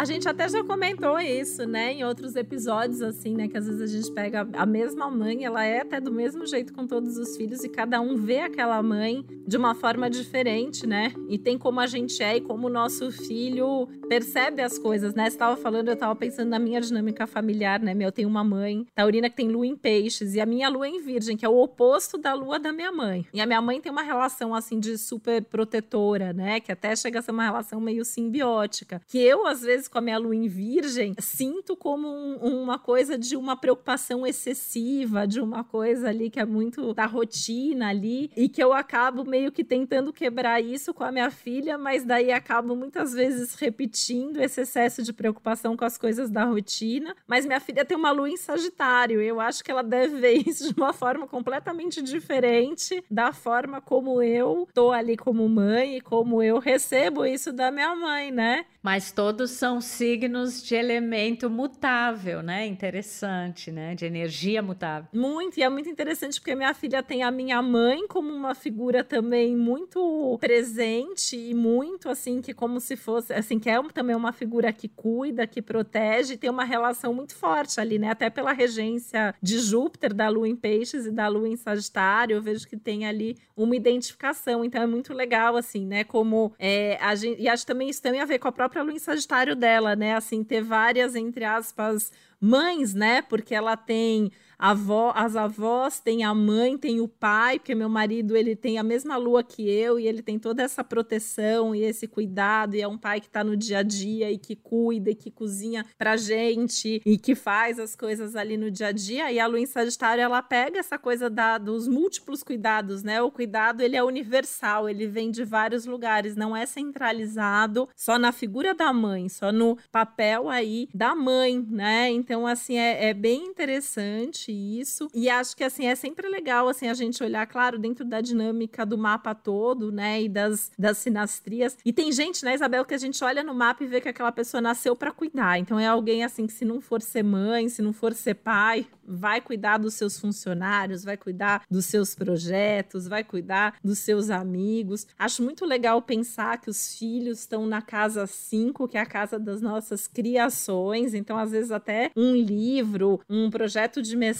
A 0.00 0.04
gente 0.06 0.26
até 0.26 0.48
já 0.48 0.64
comentou 0.64 1.20
isso, 1.20 1.66
né, 1.66 1.92
em 1.92 2.04
outros 2.04 2.34
episódios, 2.34 3.02
assim, 3.02 3.34
né, 3.34 3.48
que 3.48 3.58
às 3.58 3.66
vezes 3.66 3.82
a 3.82 3.86
gente 3.86 4.10
pega 4.12 4.48
a 4.54 4.64
mesma 4.64 5.10
mãe, 5.10 5.44
ela 5.44 5.62
é 5.62 5.82
até 5.82 6.00
do 6.00 6.10
mesmo 6.10 6.46
jeito 6.46 6.72
com 6.72 6.86
todos 6.86 7.18
os 7.18 7.36
filhos 7.36 7.62
e 7.64 7.68
cada 7.68 8.00
um 8.00 8.16
vê 8.16 8.38
aquela 8.38 8.82
mãe 8.82 9.22
de 9.46 9.58
uma 9.58 9.74
forma 9.74 10.08
diferente, 10.08 10.86
né? 10.86 11.12
E 11.28 11.36
tem 11.36 11.58
como 11.58 11.80
a 11.80 11.86
gente 11.86 12.22
é 12.22 12.36
e 12.36 12.40
como 12.40 12.68
o 12.68 12.70
nosso 12.70 13.12
filho 13.12 13.88
percebe 14.08 14.62
as 14.62 14.78
coisas, 14.78 15.12
né? 15.12 15.24
Você 15.24 15.36
estava 15.36 15.56
falando, 15.56 15.88
eu 15.88 15.94
estava 15.94 16.16
pensando 16.16 16.48
na 16.48 16.58
minha 16.58 16.80
dinâmica 16.80 17.26
familiar, 17.26 17.78
né? 17.80 17.94
Eu 17.98 18.12
tenho 18.12 18.28
uma 18.28 18.42
mãe 18.42 18.86
taurina 18.94 19.28
que 19.28 19.36
tem 19.36 19.48
lua 19.48 19.66
em 19.66 19.76
peixes 19.76 20.34
e 20.34 20.40
a 20.40 20.46
minha 20.46 20.70
lua 20.70 20.88
em 20.88 21.02
virgem, 21.02 21.36
que 21.36 21.44
é 21.44 21.48
o 21.48 21.58
oposto 21.58 22.16
da 22.16 22.32
lua 22.32 22.58
da 22.58 22.72
minha 22.72 22.90
mãe. 22.90 23.26
E 23.34 23.40
a 23.40 23.44
minha 23.44 23.60
mãe 23.60 23.80
tem 23.80 23.92
uma 23.92 24.02
relação, 24.02 24.54
assim, 24.54 24.80
de 24.80 24.96
super 24.96 25.44
protetora, 25.44 26.32
né? 26.32 26.58
Que 26.58 26.72
até 26.72 26.96
chega 26.96 27.18
a 27.18 27.22
ser 27.22 27.32
uma 27.32 27.44
relação 27.44 27.80
meio 27.80 28.04
simbiótica. 28.04 29.02
Que 29.06 29.18
eu, 29.18 29.46
às 29.46 29.60
vezes, 29.60 29.89
com 29.90 29.98
a 29.98 30.00
minha 30.00 30.18
lua 30.18 30.34
em 30.34 30.48
virgem, 30.48 31.14
sinto 31.18 31.76
como 31.76 32.08
um, 32.08 32.62
uma 32.62 32.78
coisa 32.78 33.18
de 33.18 33.36
uma 33.36 33.56
preocupação 33.56 34.26
excessiva, 34.26 35.26
de 35.26 35.40
uma 35.40 35.64
coisa 35.64 36.08
ali 36.08 36.30
que 36.30 36.40
é 36.40 36.44
muito 36.44 36.94
da 36.94 37.06
rotina 37.06 37.88
ali, 37.88 38.30
e 38.36 38.48
que 38.48 38.62
eu 38.62 38.72
acabo 38.72 39.24
meio 39.24 39.50
que 39.50 39.64
tentando 39.64 40.12
quebrar 40.12 40.60
isso 40.60 40.94
com 40.94 41.04
a 41.04 41.12
minha 41.12 41.30
filha, 41.30 41.76
mas 41.76 42.04
daí 42.04 42.30
acabo 42.32 42.76
muitas 42.76 43.12
vezes 43.12 43.54
repetindo 43.54 44.40
esse 44.40 44.60
excesso 44.60 45.02
de 45.02 45.12
preocupação 45.12 45.76
com 45.76 45.84
as 45.84 45.98
coisas 45.98 46.30
da 46.30 46.44
rotina. 46.44 47.14
Mas 47.26 47.44
minha 47.44 47.60
filha 47.60 47.84
tem 47.84 47.96
uma 47.96 48.10
lua 48.10 48.30
em 48.30 48.36
Sagitário, 48.36 49.20
eu 49.20 49.40
acho 49.40 49.64
que 49.64 49.70
ela 49.70 49.82
deve 49.82 50.18
ver 50.18 50.42
isso 50.46 50.72
de 50.72 50.80
uma 50.80 50.92
forma 50.92 51.26
completamente 51.26 52.02
diferente 52.02 53.02
da 53.10 53.32
forma 53.32 53.80
como 53.80 54.22
eu 54.22 54.68
tô 54.72 54.90
ali 54.90 55.16
como 55.16 55.48
mãe 55.48 55.96
e 55.96 56.00
como 56.00 56.42
eu 56.42 56.58
recebo 56.58 57.24
isso 57.24 57.52
da 57.52 57.70
minha 57.70 57.94
mãe, 57.94 58.30
né? 58.30 58.64
Mas 58.82 59.12
todos 59.12 59.50
são 59.50 59.80
signos 59.80 60.62
de 60.62 60.74
elemento 60.74 61.50
mutável, 61.50 62.42
né? 62.42 62.66
Interessante, 62.66 63.70
né? 63.70 63.94
De 63.94 64.06
energia 64.06 64.62
mutável. 64.62 65.08
Muito, 65.12 65.58
e 65.58 65.62
é 65.62 65.68
muito 65.68 65.88
interessante 65.88 66.40
porque 66.40 66.54
minha 66.54 66.72
filha 66.72 67.02
tem 67.02 67.22
a 67.22 67.30
minha 67.30 67.60
mãe 67.60 68.06
como 68.08 68.32
uma 68.32 68.54
figura 68.54 69.04
também 69.04 69.54
muito 69.54 70.38
presente 70.40 71.36
e 71.36 71.52
muito 71.52 72.08
assim, 72.08 72.40
que 72.40 72.54
como 72.54 72.80
se 72.80 72.96
fosse, 72.96 73.32
assim, 73.34 73.58
que 73.58 73.68
é 73.68 73.80
também 73.92 74.16
uma 74.16 74.32
figura 74.32 74.72
que 74.72 74.88
cuida, 74.88 75.46
que 75.46 75.60
protege, 75.60 76.36
tem 76.36 76.48
uma 76.48 76.64
relação 76.64 77.12
muito 77.12 77.34
forte 77.34 77.80
ali, 77.80 77.98
né? 77.98 78.10
Até 78.10 78.30
pela 78.30 78.52
regência 78.52 79.34
de 79.42 79.58
Júpiter, 79.58 80.14
da 80.14 80.28
Lua 80.28 80.48
em 80.48 80.56
Peixes 80.56 81.06
e 81.06 81.10
da 81.10 81.28
Lua 81.28 81.48
em 81.48 81.56
Sagitário, 81.56 82.36
eu 82.36 82.42
vejo 82.42 82.66
que 82.66 82.76
tem 82.76 83.06
ali 83.06 83.36
uma 83.56 83.76
identificação, 83.76 84.64
então 84.64 84.82
é 84.82 84.86
muito 84.86 85.12
legal, 85.12 85.56
assim, 85.56 85.84
né? 85.84 86.02
Como 86.02 86.52
é, 86.58 86.96
a 87.00 87.14
gente, 87.14 87.40
e 87.42 87.48
acho 87.48 87.66
também 87.66 87.90
isso 87.90 88.00
tem 88.00 88.18
a 88.20 88.24
ver 88.24 88.38
com 88.38 88.48
a 88.48 88.52
própria 88.52 88.69
própria 88.70 88.82
lua 88.84 88.94
em 88.94 88.98
Sagitário 88.98 89.56
dela, 89.56 89.96
né? 89.96 90.14
Assim, 90.14 90.44
ter 90.44 90.62
várias, 90.62 91.16
entre 91.16 91.44
aspas, 91.44 92.12
mães, 92.40 92.94
né? 92.94 93.20
Porque 93.20 93.54
ela 93.54 93.76
tem 93.76 94.30
avó, 94.60 95.10
as 95.16 95.36
avós, 95.36 96.00
tem 96.00 96.22
a 96.22 96.34
mãe, 96.34 96.76
tem 96.76 97.00
o 97.00 97.08
pai, 97.08 97.58
porque 97.58 97.74
meu 97.74 97.88
marido 97.88 98.36
ele 98.36 98.54
tem 98.54 98.78
a 98.78 98.82
mesma 98.82 99.16
lua 99.16 99.42
que 99.42 99.66
eu 99.66 99.98
e 99.98 100.06
ele 100.06 100.22
tem 100.22 100.38
toda 100.38 100.62
essa 100.62 100.84
proteção 100.84 101.74
e 101.74 101.82
esse 101.82 102.06
cuidado 102.06 102.74
e 102.74 102.82
é 102.82 102.86
um 102.86 102.98
pai 102.98 103.20
que 103.20 103.26
está 103.26 103.42
no 103.42 103.56
dia 103.56 103.78
a 103.78 103.82
dia 103.82 104.30
e 104.30 104.36
que 104.36 104.54
cuida 104.54 105.10
e 105.10 105.14
que 105.14 105.30
cozinha 105.30 105.86
pra 105.96 106.14
gente 106.18 107.00
e 107.06 107.16
que 107.16 107.34
faz 107.34 107.78
as 107.78 107.96
coisas 107.96 108.36
ali 108.36 108.58
no 108.58 108.70
dia 108.70 108.88
a 108.88 108.92
dia. 108.92 109.32
E 109.32 109.40
a 109.40 109.46
lua 109.46 109.60
em 109.60 109.64
Sagitário 109.64 110.22
ela 110.22 110.42
pega 110.42 110.78
essa 110.78 110.98
coisa 110.98 111.30
da, 111.30 111.56
dos 111.56 111.88
múltiplos 111.88 112.42
cuidados, 112.42 113.02
né? 113.02 113.22
O 113.22 113.30
cuidado 113.30 113.80
ele 113.80 113.96
é 113.96 114.04
universal, 114.04 114.90
ele 114.90 115.06
vem 115.06 115.30
de 115.30 115.42
vários 115.42 115.86
lugares, 115.86 116.36
não 116.36 116.54
é 116.54 116.66
centralizado 116.66 117.88
só 117.96 118.18
na 118.18 118.30
figura 118.30 118.74
da 118.74 118.92
mãe, 118.92 119.30
só 119.30 119.50
no 119.50 119.78
papel 119.90 120.50
aí 120.50 120.86
da 120.94 121.14
mãe, 121.14 121.66
né? 121.66 122.10
Então 122.10 122.46
assim 122.46 122.76
é, 122.76 123.08
é 123.08 123.14
bem 123.14 123.46
interessante 123.46 124.49
isso. 124.50 125.08
E 125.14 125.28
acho 125.28 125.56
que 125.56 125.64
assim 125.64 125.86
é 125.86 125.94
sempre 125.94 126.28
legal 126.28 126.68
assim 126.68 126.88
a 126.88 126.94
gente 126.94 127.22
olhar, 127.22 127.46
claro, 127.46 127.78
dentro 127.78 128.04
da 128.04 128.20
dinâmica 128.20 128.84
do 128.84 128.98
mapa 128.98 129.34
todo, 129.34 129.90
né, 129.90 130.22
e 130.22 130.28
das, 130.28 130.70
das 130.78 130.98
sinastrias. 130.98 131.76
E 131.84 131.92
tem 131.92 132.12
gente, 132.12 132.44
né, 132.44 132.54
Isabel, 132.54 132.84
que 132.84 132.94
a 132.94 132.98
gente 132.98 133.22
olha 133.24 133.42
no 133.42 133.54
mapa 133.54 133.84
e 133.84 133.86
vê 133.86 134.00
que 134.00 134.08
aquela 134.08 134.32
pessoa 134.32 134.60
nasceu 134.60 134.94
para 134.94 135.12
cuidar. 135.12 135.58
Então 135.58 135.78
é 135.78 135.86
alguém 135.86 136.24
assim 136.24 136.46
que 136.46 136.52
se 136.52 136.64
não 136.64 136.80
for 136.80 137.02
ser 137.02 137.22
mãe, 137.22 137.68
se 137.68 137.82
não 137.82 137.92
for 137.92 138.12
ser 138.12 138.34
pai, 138.34 138.86
vai 139.10 139.40
cuidar 139.40 139.78
dos 139.78 139.94
seus 139.94 140.18
funcionários, 140.18 141.04
vai 141.04 141.16
cuidar 141.16 141.64
dos 141.68 141.86
seus 141.86 142.14
projetos, 142.14 143.08
vai 143.08 143.24
cuidar 143.24 143.74
dos 143.82 143.98
seus 143.98 144.30
amigos. 144.30 145.06
Acho 145.18 145.42
muito 145.42 145.64
legal 145.66 146.00
pensar 146.00 146.60
que 146.60 146.70
os 146.70 146.96
filhos 146.96 147.40
estão 147.40 147.66
na 147.66 147.82
casa 147.82 148.26
5, 148.26 148.86
que 148.86 148.96
é 148.96 149.00
a 149.00 149.06
casa 149.06 149.38
das 149.38 149.60
nossas 149.60 150.06
criações. 150.06 151.12
Então, 151.14 151.36
às 151.36 151.50
vezes, 151.50 151.70
até 151.70 152.12
um 152.16 152.34
livro, 152.34 153.20
um 153.28 153.50
projeto 153.50 154.00
de 154.00 154.16
mestrado, 154.16 154.39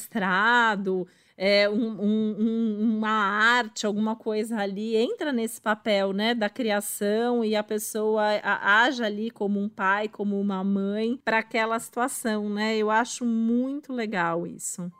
é, 1.42 1.70
um, 1.70 1.96
um, 1.98 2.96
uma 2.98 3.08
arte, 3.08 3.86
alguma 3.86 4.14
coisa 4.14 4.58
ali, 4.58 4.94
entra 4.94 5.32
nesse 5.32 5.58
papel, 5.58 6.12
né, 6.12 6.34
da 6.34 6.50
criação 6.50 7.42
e 7.42 7.56
a 7.56 7.62
pessoa 7.62 8.22
age 8.44 9.02
ali 9.02 9.30
como 9.30 9.58
um 9.58 9.66
pai, 9.66 10.06
como 10.06 10.38
uma 10.38 10.62
mãe 10.62 11.18
para 11.24 11.38
aquela 11.38 11.78
situação, 11.78 12.50
né? 12.50 12.76
Eu 12.76 12.90
acho 12.90 13.24
muito 13.24 13.90
legal 13.90 14.46
isso. 14.46 14.92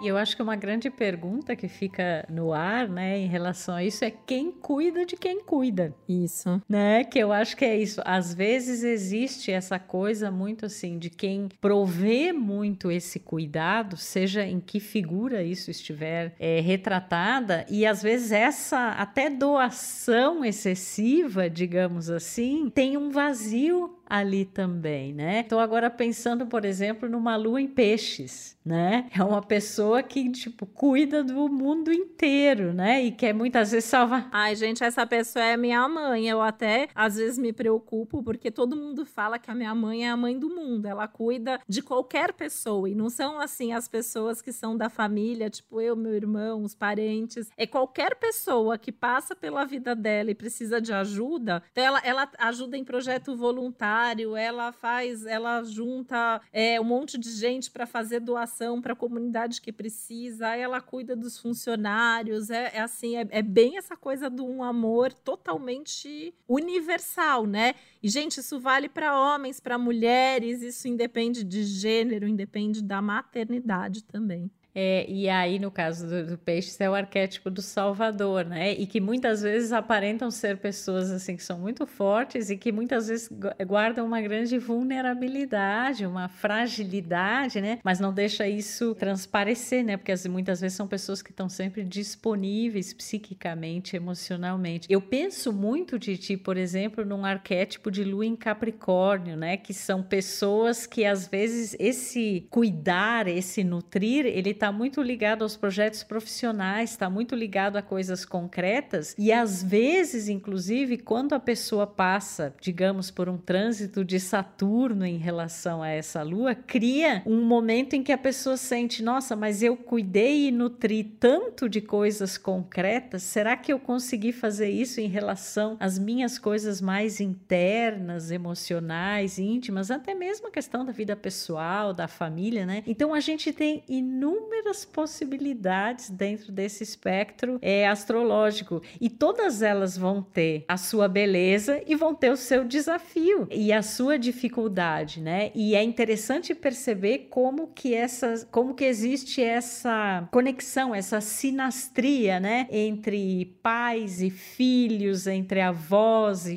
E 0.00 0.06
eu 0.06 0.16
acho 0.16 0.36
que 0.36 0.42
uma 0.42 0.54
grande 0.54 0.90
pergunta 0.90 1.56
que 1.56 1.66
fica 1.66 2.24
no 2.28 2.52
ar, 2.52 2.88
né, 2.88 3.18
em 3.18 3.26
relação 3.26 3.74
a 3.74 3.82
isso 3.82 4.04
é 4.04 4.10
quem 4.10 4.52
cuida 4.52 5.04
de 5.04 5.16
quem 5.16 5.42
cuida. 5.42 5.92
Isso. 6.08 6.62
Né? 6.68 7.02
Que 7.04 7.18
eu 7.18 7.32
acho 7.32 7.56
que 7.56 7.64
é 7.64 7.76
isso. 7.76 8.00
Às 8.04 8.32
vezes 8.32 8.84
existe 8.84 9.50
essa 9.50 9.78
coisa 9.78 10.30
muito 10.30 10.66
assim 10.66 10.98
de 10.98 11.10
quem 11.10 11.48
provê 11.60 12.32
muito 12.32 12.90
esse 12.90 13.18
cuidado, 13.18 13.96
seja 13.96 14.44
em 14.44 14.60
que 14.60 14.78
figura 14.78 15.42
isso 15.42 15.70
estiver 15.70 16.34
é, 16.38 16.60
retratada, 16.60 17.66
e 17.68 17.84
às 17.84 18.02
vezes 18.02 18.30
essa 18.30 18.90
até 18.90 19.28
doação 19.28 20.44
excessiva, 20.44 21.50
digamos 21.50 22.08
assim, 22.08 22.70
tem 22.70 22.96
um 22.96 23.10
vazio 23.10 23.98
ali 24.08 24.44
também, 24.44 25.12
né? 25.12 25.40
Estou 25.40 25.60
agora 25.60 25.90
pensando, 25.90 26.46
por 26.46 26.64
exemplo, 26.64 27.08
numa 27.08 27.36
lua 27.36 27.60
em 27.60 27.66
peixes, 27.66 28.56
né? 28.68 29.08
É 29.18 29.22
uma 29.22 29.42
pessoa 29.42 30.02
que, 30.02 30.30
tipo, 30.30 30.66
cuida 30.66 31.24
do 31.24 31.48
mundo 31.48 31.92
inteiro, 31.92 32.72
né? 32.72 33.02
E 33.04 33.10
quer 33.10 33.32
muitas 33.32 33.72
vezes 33.72 33.88
salvar. 33.88 34.28
Ai, 34.30 34.54
gente, 34.54 34.84
essa 34.84 35.06
pessoa 35.06 35.44
é 35.44 35.56
minha 35.56 35.88
mãe. 35.88 36.28
Eu 36.28 36.40
até, 36.40 36.88
às 36.94 37.16
vezes, 37.16 37.38
me 37.38 37.52
preocupo, 37.52 38.22
porque 38.22 38.50
todo 38.50 38.76
mundo 38.76 39.04
fala 39.04 39.38
que 39.38 39.50
a 39.50 39.54
minha 39.54 39.74
mãe 39.74 40.06
é 40.06 40.10
a 40.10 40.16
mãe 40.16 40.38
do 40.38 40.48
mundo. 40.48 40.86
Ela 40.86 41.08
cuida 41.08 41.60
de 41.68 41.82
qualquer 41.82 42.32
pessoa. 42.32 42.88
E 42.88 42.94
não 42.94 43.10
são, 43.10 43.40
assim, 43.40 43.72
as 43.72 43.88
pessoas 43.88 44.42
que 44.42 44.52
são 44.52 44.76
da 44.76 44.88
família, 44.88 45.50
tipo 45.50 45.80
eu, 45.80 45.96
meu 45.96 46.14
irmão, 46.14 46.62
os 46.62 46.74
parentes. 46.74 47.50
É 47.56 47.66
qualquer 47.66 48.14
pessoa 48.16 48.78
que 48.78 48.92
passa 48.92 49.34
pela 49.34 49.64
vida 49.64 49.96
dela 49.96 50.30
e 50.30 50.34
precisa 50.34 50.80
de 50.80 50.92
ajuda. 50.92 51.62
Então, 51.72 51.84
ela, 51.84 52.00
ela 52.04 52.30
ajuda 52.38 52.76
em 52.76 52.84
projeto 52.84 53.34
voluntário 53.34 54.36
ela 54.36 54.72
faz, 54.72 55.26
ela 55.26 55.62
junta 55.62 56.40
é, 56.52 56.80
um 56.80 56.84
monte 56.84 57.18
de 57.18 57.30
gente 57.30 57.70
para 57.70 57.86
fazer 57.86 58.20
doação 58.20 58.57
para 58.82 58.92
a 58.92 58.96
comunidade 58.96 59.60
que 59.60 59.72
precisa, 59.72 60.54
ela 60.54 60.80
cuida 60.80 61.14
dos 61.14 61.38
funcionários, 61.38 62.50
é, 62.50 62.72
é 62.74 62.80
assim, 62.80 63.16
é, 63.16 63.26
é, 63.30 63.42
bem 63.42 63.78
essa 63.78 63.96
coisa 63.96 64.28
de 64.28 64.42
um 64.42 64.62
amor 64.62 65.12
totalmente 65.12 66.34
universal, 66.48 67.46
né? 67.46 67.74
E, 68.02 68.08
gente, 68.08 68.40
isso 68.40 68.58
vale 68.58 68.88
para 68.88 69.18
homens, 69.18 69.60
para 69.60 69.78
mulheres, 69.78 70.62
isso 70.62 70.88
independe 70.88 71.44
de 71.44 71.62
gênero, 71.62 72.26
independe 72.26 72.82
da 72.82 73.00
maternidade 73.00 74.02
também. 74.04 74.50
É, 74.74 75.10
e 75.10 75.28
aí, 75.28 75.58
no 75.58 75.70
caso 75.70 76.06
do, 76.06 76.26
do 76.26 76.38
peixe, 76.38 76.76
é 76.78 76.88
o 76.88 76.94
arquétipo 76.94 77.50
do 77.50 77.60
salvador, 77.60 78.44
né? 78.44 78.72
E 78.72 78.86
que 78.86 79.00
muitas 79.00 79.42
vezes 79.42 79.72
aparentam 79.72 80.30
ser 80.30 80.58
pessoas 80.58 81.10
assim 81.10 81.36
que 81.36 81.42
são 81.42 81.58
muito 81.58 81.86
fortes 81.86 82.50
e 82.50 82.56
que 82.56 82.70
muitas 82.70 83.08
vezes 83.08 83.28
guardam 83.66 84.06
uma 84.06 84.20
grande 84.20 84.58
vulnerabilidade, 84.58 86.06
uma 86.06 86.28
fragilidade, 86.28 87.60
né? 87.60 87.80
Mas 87.82 87.98
não 87.98 88.12
deixa 88.12 88.46
isso 88.46 88.94
transparecer, 88.94 89.84
né? 89.84 89.96
Porque 89.96 90.12
muitas 90.28 90.60
vezes 90.60 90.76
são 90.76 90.86
pessoas 90.86 91.22
que 91.22 91.30
estão 91.30 91.48
sempre 91.48 91.82
disponíveis 91.82 92.92
psiquicamente, 92.92 93.96
emocionalmente. 93.96 94.86
Eu 94.90 95.00
penso 95.00 95.52
muito 95.52 95.98
de 95.98 96.16
ti, 96.16 96.36
por 96.36 96.56
exemplo, 96.56 97.04
num 97.04 97.24
arquétipo 97.24 97.90
de 97.90 98.04
lua 98.04 98.26
em 98.26 98.36
Capricórnio, 98.36 99.36
né? 99.36 99.56
Que 99.56 99.74
são 99.74 100.02
pessoas 100.02 100.86
que 100.86 101.04
às 101.04 101.26
vezes 101.26 101.74
esse 101.80 102.46
cuidar, 102.50 103.26
esse 103.26 103.64
nutrir, 103.64 104.26
ele 104.26 104.50
está 104.50 104.67
muito 104.72 105.02
ligado 105.02 105.42
aos 105.42 105.56
projetos 105.56 106.02
profissionais, 106.02 106.90
está 106.90 107.08
muito 107.08 107.34
ligado 107.34 107.76
a 107.76 107.82
coisas 107.82 108.24
concretas 108.24 109.14
e 109.18 109.32
às 109.32 109.62
vezes, 109.62 110.28
inclusive, 110.28 110.98
quando 110.98 111.34
a 111.34 111.40
pessoa 111.40 111.86
passa, 111.86 112.54
digamos, 112.60 113.10
por 113.10 113.28
um 113.28 113.38
trânsito 113.38 114.04
de 114.04 114.20
Saturno 114.20 115.04
em 115.06 115.16
relação 115.16 115.82
a 115.82 115.88
essa 115.88 116.22
lua, 116.22 116.54
cria 116.54 117.22
um 117.24 117.42
momento 117.42 117.94
em 117.94 118.02
que 118.02 118.12
a 118.12 118.18
pessoa 118.18 118.56
sente: 118.56 119.02
nossa, 119.02 119.34
mas 119.34 119.62
eu 119.62 119.76
cuidei 119.76 120.48
e 120.48 120.50
nutri 120.50 121.04
tanto 121.04 121.68
de 121.68 121.80
coisas 121.80 122.36
concretas, 122.36 123.22
será 123.22 123.56
que 123.56 123.72
eu 123.72 123.78
consegui 123.78 124.32
fazer 124.32 124.68
isso 124.68 125.00
em 125.00 125.08
relação 125.08 125.76
às 125.80 125.98
minhas 125.98 126.38
coisas 126.38 126.80
mais 126.80 127.20
internas, 127.20 128.30
emocionais, 128.30 129.38
íntimas, 129.38 129.90
até 129.90 130.14
mesmo 130.14 130.48
a 130.48 130.50
questão 130.50 130.84
da 130.84 130.92
vida 130.92 131.16
pessoal, 131.16 131.92
da 131.92 132.08
família, 132.08 132.66
né? 132.66 132.82
Então 132.86 133.14
a 133.14 133.20
gente 133.20 133.52
tem 133.52 133.82
inúmeras 133.88 134.47
inúmeras 134.48 134.84
possibilidades 134.84 136.08
dentro 136.08 136.50
desse 136.50 136.82
espectro 136.82 137.58
é, 137.60 137.86
astrológico 137.86 138.82
e 139.00 139.10
todas 139.10 139.60
elas 139.60 139.96
vão 139.96 140.22
ter 140.22 140.64
a 140.66 140.76
sua 140.76 141.06
beleza 141.06 141.82
e 141.86 141.94
vão 141.94 142.14
ter 142.14 142.30
o 142.30 142.36
seu 142.36 142.64
desafio 142.64 143.46
e 143.50 143.72
a 143.72 143.82
sua 143.82 144.18
dificuldade, 144.18 145.20
né? 145.20 145.50
E 145.54 145.74
é 145.74 145.82
interessante 145.82 146.54
perceber 146.54 147.28
como 147.30 147.68
que 147.68 147.94
essa, 147.94 148.46
como 148.50 148.74
que 148.74 148.84
existe 148.84 149.42
essa 149.42 150.26
conexão, 150.32 150.94
essa 150.94 151.20
sinastria, 151.20 152.40
né, 152.40 152.66
entre 152.70 153.56
pais 153.62 154.22
e 154.22 154.30
filhos, 154.30 155.26
entre 155.26 155.60
avós 155.60 156.46
e 156.46 156.56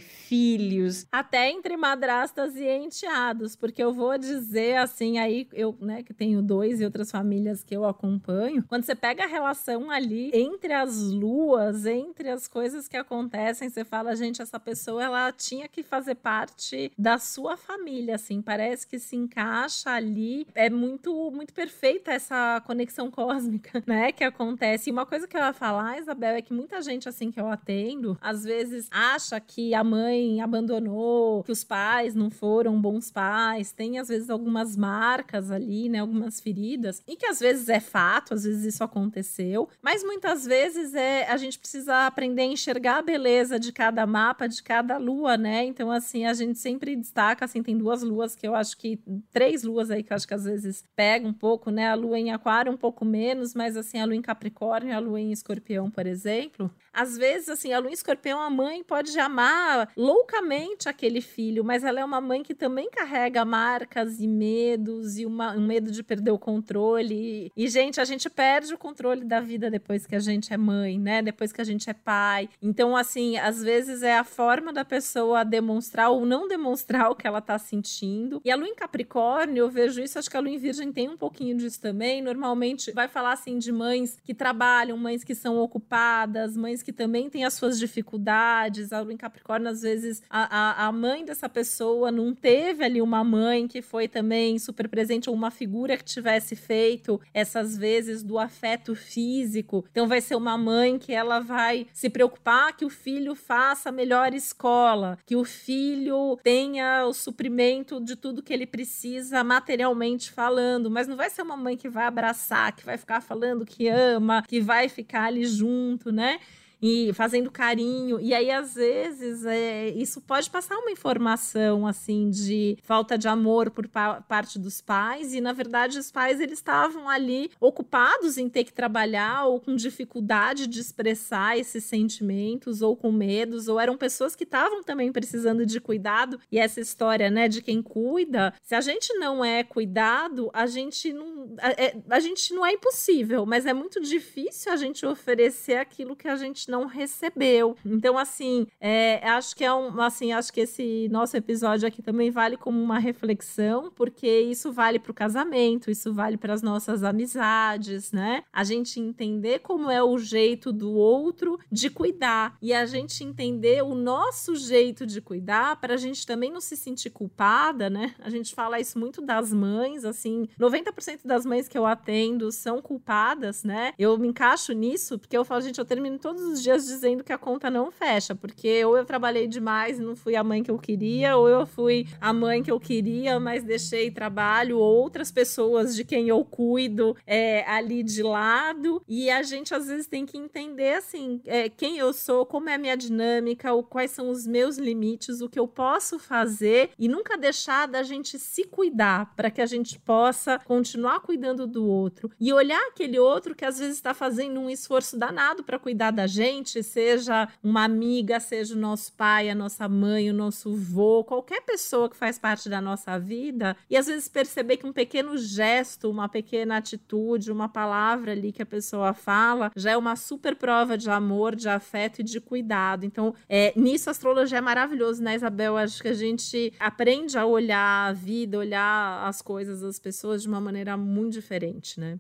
até 1.12 1.50
entre 1.50 1.76
madrastas 1.76 2.56
e 2.56 2.68
enteados, 2.68 3.56
porque 3.56 3.84
eu 3.84 3.94
vou 3.94 4.18
dizer 4.18 4.78
assim 4.78 5.18
aí 5.18 5.48
eu, 5.54 5.76
né, 5.80 6.04
que 6.04 6.14
tenho 6.14 6.42
dois 6.42 6.80
e 6.80 6.86
outras 6.86 7.12
famílias 7.12 7.64
que 7.64 7.76
eu 7.76 7.86
acompanho, 7.86 8.64
quando 8.68 8.84
você 8.84 8.96
pega 8.96 9.24
a 9.24 9.28
relação 9.28 9.90
ali 9.90 10.32
entre 10.34 10.74
as 10.74 10.98
luas, 11.00 11.86
entre 11.86 12.30
as 12.30 12.48
coisas 12.48 12.88
que 12.88 12.98
acontecem, 12.98 13.70
você 13.70 13.84
fala, 13.84 14.16
gente, 14.16 14.42
essa 14.42 14.60
pessoa 14.60 15.04
ela 15.04 15.32
tinha 15.32 15.68
que 15.68 15.84
fazer 15.84 16.16
parte 16.16 16.92
da 16.98 17.18
sua 17.18 17.58
família, 17.58 18.16
assim, 18.16 18.42
parece 18.42 18.88
que 18.88 19.00
se 19.00 19.16
encaixa 19.16 19.92
ali. 19.92 20.48
É 20.54 20.70
muito, 20.70 21.32
muito 21.32 21.54
perfeita 21.54 22.12
essa 22.12 22.62
conexão 22.66 23.10
cósmica, 23.12 23.84
né, 23.86 24.12
que 24.12 24.24
acontece. 24.24 24.90
E 24.90 24.94
uma 24.94 25.06
coisa 25.06 25.28
que 25.28 25.36
eu 25.36 25.42
ia 25.42 25.54
falar, 25.54 26.00
Isabel, 26.00 26.36
é 26.36 26.42
que 26.42 26.54
muita 26.54 26.82
gente, 26.82 27.10
assim, 27.10 27.32
que 27.32 27.40
eu 27.40 27.48
atendo, 27.48 28.18
às 28.22 28.44
vezes 28.44 28.88
acha 28.92 29.40
que 29.40 29.74
a 29.74 29.84
mãe 29.84 30.21
abandonou, 30.42 31.44
que 31.44 31.52
os 31.52 31.64
pais 31.64 32.14
não 32.14 32.30
foram 32.30 32.80
bons 32.80 33.10
pais, 33.10 33.72
tem 33.72 33.98
às 34.00 34.10
vezes 34.10 34.30
algumas 34.30 34.76
marcas 34.76 35.50
ali, 35.50 35.90
né, 35.90 36.00
algumas 36.00 36.40
feridas, 36.40 37.02
e 37.08 37.16
que 37.16 37.26
às 37.26 37.40
vezes 37.40 37.70
é 37.70 37.80
fato, 37.80 38.34
às 38.34 38.44
vezes 38.44 38.76
isso 38.76 38.84
aconteceu, 38.84 39.68
mas 39.82 40.04
muitas 40.04 40.46
vezes 40.46 40.94
é 40.94 41.30
a 41.30 41.38
gente 41.38 41.58
precisa 41.58 42.06
aprender 42.06 42.44
a 42.44 42.46
enxergar 42.46 42.98
a 42.98 43.02
beleza 43.02 43.60
de 43.60 43.72
cada 43.72 44.06
mapa, 44.06 44.48
de 44.48 44.62
cada 44.62 44.98
lua, 44.98 45.38
né? 45.38 45.64
Então, 45.66 45.92
assim, 45.92 46.26
a 46.26 46.34
gente 46.34 46.60
sempre 46.60 46.96
destaca, 46.96 47.46
assim, 47.46 47.64
tem 47.64 47.78
duas 47.78 48.02
luas 48.02 48.36
que 48.36 48.48
eu 48.48 48.56
acho 48.56 48.78
que, 48.78 49.00
três 49.32 49.64
luas 49.64 49.90
aí 49.90 50.04
que 50.04 50.12
eu 50.12 50.16
acho 50.16 50.28
que 50.28 50.34
às 50.34 50.44
vezes 50.44 50.84
pega 50.96 51.28
um 51.28 51.34
pouco, 51.34 51.72
né? 51.72 51.90
A 51.90 51.96
lua 51.96 52.20
em 52.20 52.32
aquário 52.32 52.72
um 52.72 52.78
pouco 52.78 53.04
menos, 53.06 53.54
mas 53.54 53.78
assim, 53.78 54.00
a 54.00 54.06
lua 54.06 54.16
em 54.16 54.22
capricórnio, 54.22 54.96
a 54.96 55.00
lua 55.00 55.20
em 55.20 55.32
escorpião, 55.32 55.90
por 55.90 56.06
exemplo, 56.06 56.72
às 56.94 57.18
vezes, 57.18 57.50
assim, 57.50 57.74
a 57.74 57.80
lua 57.80 57.92
escorpião, 57.92 58.40
a 58.40 58.50
mãe 58.50 58.84
pode 58.84 59.18
amar 59.20 59.92
loucamente 59.96 60.90
aquele 60.90 61.22
filho, 61.22 61.64
mas 61.64 61.84
ela 61.84 62.00
é 62.00 62.06
uma 62.06 62.20
mãe 62.20 62.44
que 62.44 62.54
também 62.54 62.90
carrega 62.90 63.46
marcas 63.46 64.20
e 64.20 64.28
medos 64.28 65.18
e 65.18 65.26
uma, 65.26 65.54
um 65.54 65.66
medo 65.66 65.92
de 65.92 66.04
perder 66.04 66.32
o 66.32 66.40
controle. 66.40 67.52
E, 67.56 67.68
gente, 67.68 68.02
a 68.02 68.06
gente 68.06 68.30
perde 68.30 68.74
o 68.74 68.78
controle 68.78 69.24
da 69.24 69.40
vida 69.40 69.70
depois 69.70 70.06
que 70.06 70.16
a 70.16 70.20
gente 70.20 70.54
é 70.54 70.58
mãe, 70.58 71.00
né? 71.00 71.22
Depois 71.22 71.52
que 71.52 71.62
a 71.62 71.64
gente 71.64 71.90
é 71.90 71.94
pai. 71.94 72.50
Então, 72.62 72.96
assim, 72.96 73.38
às 73.38 73.64
vezes 73.64 74.04
é 74.04 74.18
a 74.18 74.24
forma 74.24 74.74
da 74.74 74.84
pessoa 74.84 75.44
demonstrar 75.44 76.10
ou 76.10 76.26
não 76.26 76.48
demonstrar 76.48 77.10
o 77.10 77.16
que 77.16 77.26
ela 77.26 77.42
tá 77.42 77.58
sentindo. 77.58 78.42
E 78.44 78.52
a 78.52 78.56
lua 78.56 78.68
em 78.68 78.76
Capricórnio, 78.76 79.62
eu 79.62 79.70
vejo 79.70 80.02
isso, 80.02 80.20
acho 80.20 80.30
que 80.30 80.38
a 80.38 80.40
lua 80.40 80.50
em 80.50 80.58
Virgem 80.58 80.92
tem 80.92 81.10
um 81.10 81.18
pouquinho 81.18 81.56
disso 81.58 81.80
também. 81.80 82.22
Normalmente 82.22 82.92
vai 82.92 83.08
falar 83.08 83.34
assim 83.34 83.58
de 83.58 83.72
mães 83.72 84.20
que 84.24 84.34
trabalham, 84.34 84.98
mães 84.98 85.24
que 85.24 85.34
são 85.34 85.58
ocupadas, 85.58 86.58
mães 86.58 86.81
que 86.82 86.94
também 86.94 87.30
têm 87.30 87.46
as 87.46 87.54
suas 87.54 87.80
dificuldades. 87.80 88.92
A 88.92 89.02
lua 89.02 89.14
em 89.14 89.18
Capricórnio, 89.18 89.70
às 89.70 89.82
vezes, 89.82 90.22
a, 90.30 90.84
a, 90.84 90.88
a 90.88 90.92
mãe 90.92 91.26
dessa 91.26 91.48
pessoa 91.48 92.12
não 92.12 92.34
teve 92.34 92.84
ali 92.84 93.02
uma 93.02 93.24
mãe 93.24 93.68
que 93.68 93.82
foi 93.82 94.08
também 94.08 94.58
super 94.60 94.88
presente, 94.88 95.30
ou 95.30 95.36
uma 95.36 95.52
figura 95.52 95.98
que 95.98 96.04
tivesse 96.04 96.56
feito 96.56 97.20
essas 97.34 97.78
vezes 97.78 98.24
do 98.24 98.38
afeto 98.38 98.96
físico. 98.96 99.86
Então 99.92 100.08
vai 100.08 100.22
ser 100.22 100.36
uma 100.36 100.58
mãe 100.58 100.98
que 100.98 101.14
ela 101.14 101.40
vai 101.40 101.88
se 101.94 102.10
preocupar 102.10 102.76
que 102.76 102.86
o 102.86 102.90
filho 102.90 103.36
faça 103.36 103.90
a 103.90 103.92
melhor 103.92 104.34
escola, 104.34 105.18
que 105.26 105.36
o 105.36 105.44
filho 105.44 106.38
tenha 106.44 107.06
o 107.06 107.14
suprimento 107.14 108.00
de 108.00 108.16
tudo 108.16 108.44
que 108.44 108.54
ele 108.54 108.66
precisa 108.66 109.44
materialmente 109.44 110.32
falando, 110.32 110.90
mas 110.90 111.08
não 111.08 111.16
vai 111.16 111.30
ser 111.30 111.42
uma 111.42 111.58
mãe 111.58 111.78
que 111.78 111.90
vai 111.90 112.06
abraçar, 112.06 112.76
que 112.76 112.86
vai 112.86 112.98
ficar 112.98 113.22
falando 113.22 113.66
que 113.66 113.88
ama, 113.88 114.44
que 114.48 114.60
vai 114.60 114.90
ficar 114.90 115.26
ali 115.26 115.46
junto, 115.46 116.12
né? 116.12 116.40
E 116.82 117.12
fazendo 117.14 117.52
carinho. 117.52 118.20
E 118.20 118.34
aí, 118.34 118.50
às 118.50 118.76
vezes, 118.76 119.46
é, 119.46 119.90
isso 119.90 120.22
pode 120.22 120.50
passar 120.50 120.78
uma 120.78 120.92
informação 120.92 121.86
assim 121.86 122.30
de 122.30 122.78
falta 122.82 123.18
de 123.18 123.28
amor 123.28 123.70
por 123.70 123.88
pa 123.88 124.22
parte 124.22 124.58
dos 124.58 124.82
pais, 124.82 125.34
e 125.34 125.42
na 125.42 125.54
verdade 125.54 126.00
os 126.00 126.12
pais 126.12 126.40
eles 126.40 126.60
estavam 126.60 127.08
ali 127.10 127.52
ocupados 127.60 128.38
em 128.38 128.50
ter 128.50 128.64
que 128.64 128.74
trabalhar 128.74 129.46
ou 129.46 129.60
com 129.60 129.76
dificuldade 129.76 130.68
de 130.68 130.80
expressar 130.80 131.58
esses 131.58 131.84
sentimentos, 131.84 132.82
ou 132.82 132.96
com 132.96 133.12
medos, 133.12 133.68
ou 133.68 133.80
eram 133.80 133.98
pessoas 133.98 134.36
que 134.36 134.44
estavam 134.44 134.84
também 134.84 135.12
precisando 135.12 135.66
de 135.66 135.80
cuidado. 135.80 136.40
E 136.52 136.58
essa 136.58 136.80
história, 136.80 137.30
né, 137.30 137.48
de 137.48 137.62
quem 137.62 137.82
cuida, 137.82 138.54
se 138.62 138.74
a 138.74 138.82
gente 138.82 139.14
não 139.16 139.44
é 139.44 139.64
cuidado, 139.64 140.50
a 140.54 140.66
gente 140.66 141.14
não. 141.14 141.56
A, 141.60 141.70
é, 141.72 141.96
a 142.10 142.20
gente 142.20 142.54
não 142.54 142.66
é 142.66 142.74
impossível, 142.74 143.46
mas 143.46 143.66
é 143.66 143.74
muito 143.74 144.00
difícil 144.02 144.72
a 144.72 144.76
gente 144.76 145.06
oferecer 145.06 145.76
aquilo 145.76 146.16
que 146.16 146.28
a 146.28 146.36
gente 146.36 146.71
não 146.72 146.86
recebeu. 146.86 147.76
Então, 147.86 148.18
assim, 148.18 148.66
é, 148.80 149.30
acho 149.30 149.56
que 149.56 149.64
é 149.64 149.74
um, 149.74 150.02
assim, 150.02 150.32
acho 150.32 150.52
que 150.52 150.62
esse 150.62 151.10
nosso 151.12 151.36
episódio 151.36 151.88
aqui 151.88 152.02
também 152.02 152.32
vale 152.32 152.56
como 152.56 152.82
uma 152.82 152.98
reflexão, 152.98 153.92
porque 153.94 154.40
isso 154.42 154.72
vale 154.72 154.98
para 154.98 155.12
o 155.12 155.14
casamento, 155.14 155.92
isso 155.92 156.14
vale 156.14 156.38
para 156.38 156.54
as 156.54 156.62
nossas 156.62 157.04
amizades, 157.04 158.12
né? 158.12 158.44
A 158.54 158.64
gente 158.64 159.00
entender 159.00 159.60
como 159.60 159.92
é 159.92 160.02
o 160.02 160.18
jeito 160.18 160.72
do 160.72 160.92
outro 160.92 161.60
de 161.70 161.90
cuidar 161.90 162.58
e 162.62 162.74
a 162.74 162.86
gente 162.86 163.24
entender 163.24 163.84
o 163.84 163.94
nosso 163.94 164.56
jeito 164.56 165.06
de 165.06 165.20
cuidar 165.20 165.76
para 165.76 165.96
a 165.96 165.98
gente 165.98 166.26
também 166.26 166.52
não 166.52 166.62
se 166.62 166.78
sentir 166.78 167.10
culpada, 167.10 167.90
né? 167.90 168.16
A 168.20 168.30
gente 168.30 168.56
fala 168.56 168.80
isso 168.80 168.98
muito 168.98 169.22
das 169.22 169.52
mães, 169.52 170.06
assim, 170.06 170.48
90% 170.60 171.22
das 171.26 171.46
mães 171.46 171.68
que 171.68 171.78
eu 171.78 171.86
atendo 171.86 172.52
são 172.52 172.82
culpadas, 172.82 173.64
né? 173.64 173.94
Eu 174.00 174.18
me 174.18 174.30
encaixo 174.30 174.72
nisso 174.72 175.20
porque 175.20 175.38
eu 175.38 175.44
falo, 175.44 175.62
gente, 175.62 175.80
eu 175.80 175.86
termino 175.86 176.18
todos 176.18 176.42
os 176.44 176.61
dias 176.62 176.86
dizendo 176.86 177.24
que 177.24 177.34
a 177.34 177.38
conta 177.38 177.70
não 177.70 177.92
fecha, 177.92 178.36
porque 178.36 178.84
ou 178.86 178.98
eu 178.98 179.06
trabalhei 179.06 179.48
demais 179.48 180.00
e 180.00 180.02
não 180.02 180.16
fui 180.16 180.36
a 180.36 180.44
mãe 180.44 180.64
que 180.64 180.72
eu 180.72 180.78
queria, 180.78 181.36
ou 181.38 181.48
eu 181.48 181.66
fui 181.66 182.08
a 182.20 182.34
mãe 182.34 182.64
que 182.64 182.72
eu 182.72 182.80
queria, 182.80 183.40
mas 183.40 183.64
deixei 183.64 184.12
trabalho, 184.12 184.78
ou 184.78 184.96
outras 185.02 185.32
pessoas 185.32 185.96
de 185.96 186.04
quem 186.04 186.28
eu 186.28 186.44
cuido 186.44 187.16
é, 187.26 187.64
ali 187.70 188.04
de 188.04 188.24
lado. 188.24 189.02
E 189.08 189.30
a 189.30 189.42
gente 189.44 189.74
às 189.74 189.88
vezes 189.88 190.08
tem 190.08 190.26
que 190.26 190.38
entender 190.38 190.96
assim 190.96 191.42
é, 191.46 191.70
quem 191.70 191.98
eu 191.98 192.14
sou, 192.14 192.46
como 192.46 192.70
é 192.70 192.76
a 192.76 192.78
minha 192.78 192.96
dinâmica, 192.96 193.74
o, 193.74 193.84
quais 193.84 194.12
são 194.12 194.30
os 194.30 194.46
meus 194.46 194.78
limites, 194.78 195.42
o 195.42 195.50
que 195.50 195.60
eu 195.60 195.68
posso 195.68 196.20
fazer 196.20 196.92
e 196.98 197.08
nunca 197.08 197.38
deixar 197.38 197.88
da 197.88 198.04
gente 198.04 198.38
se 198.38 198.64
cuidar 198.64 199.34
para 199.36 199.52
que 199.52 199.62
a 199.62 199.66
gente 199.66 200.00
possa 200.00 200.60
continuar 200.60 201.22
cuidando 201.22 201.66
do 201.66 201.86
outro 201.86 202.32
e 202.40 202.52
olhar 202.54 202.82
aquele 202.88 203.20
outro 203.20 203.56
que 203.56 203.66
às 203.66 203.80
vezes 203.80 203.96
está 203.96 204.14
fazendo 204.14 204.60
um 204.60 204.70
esforço 204.70 205.18
danado 205.18 205.64
para 205.64 205.80
cuidar 205.80 206.12
da 206.12 206.28
gente 206.28 206.51
gente, 206.52 206.84
seja 206.84 207.48
uma 207.64 207.86
amiga, 207.86 208.40
seja 208.40 208.76
o 208.76 208.78
nosso 208.78 209.14
pai, 209.14 209.50
a 209.50 209.56
nossa 209.56 209.88
mãe, 209.88 210.30
o 210.30 210.34
nosso 210.34 210.76
vô, 210.76 211.24
qualquer 211.24 211.62
pessoa 211.62 212.10
que 212.10 212.16
faz 212.16 212.38
parte 212.38 212.70
da 212.70 212.82
nossa 212.82 213.18
vida, 213.18 213.76
e 213.90 213.96
às 213.96 214.08
vezes 214.08 214.28
perceber 214.28 214.78
que 214.78 214.86
um 214.86 214.92
pequeno 214.92 215.38
gesto, 215.38 216.10
uma 216.10 216.28
pequena 216.28 216.78
atitude, 216.78 217.52
uma 217.52 217.70
palavra 217.70 218.34
ali 218.34 218.52
que 218.52 218.62
a 218.62 218.66
pessoa 218.66 219.14
fala, 219.14 219.72
já 219.76 219.92
é 219.92 219.98
uma 219.98 220.16
super 220.16 220.56
prova 220.56 220.98
de 220.98 221.10
amor, 221.10 221.56
de 221.56 221.70
afeto 221.70 222.20
e 222.20 222.24
de 222.24 222.42
cuidado. 222.42 223.06
Então, 223.06 223.34
é, 223.48 223.74
nisso 223.76 224.10
a 224.10 224.12
astrologia 224.12 224.58
é 224.58 224.62
maravilhoso, 224.62 225.24
né, 225.24 225.36
Isabel? 225.36 225.78
Acho 225.78 226.02
que 226.02 226.10
a 226.10 226.14
gente 226.14 226.74
aprende 226.80 227.38
a 227.38 227.46
olhar 227.46 228.10
a 228.10 228.14
vida, 228.14 228.58
olhar 228.58 229.26
as 229.28 229.42
coisas, 229.42 229.84
as 229.84 230.00
pessoas 230.00 230.42
de 230.42 230.48
uma 230.48 230.60
maneira 230.60 230.98
muito 230.98 231.34
diferente, 231.34 232.00
né? 232.00 232.20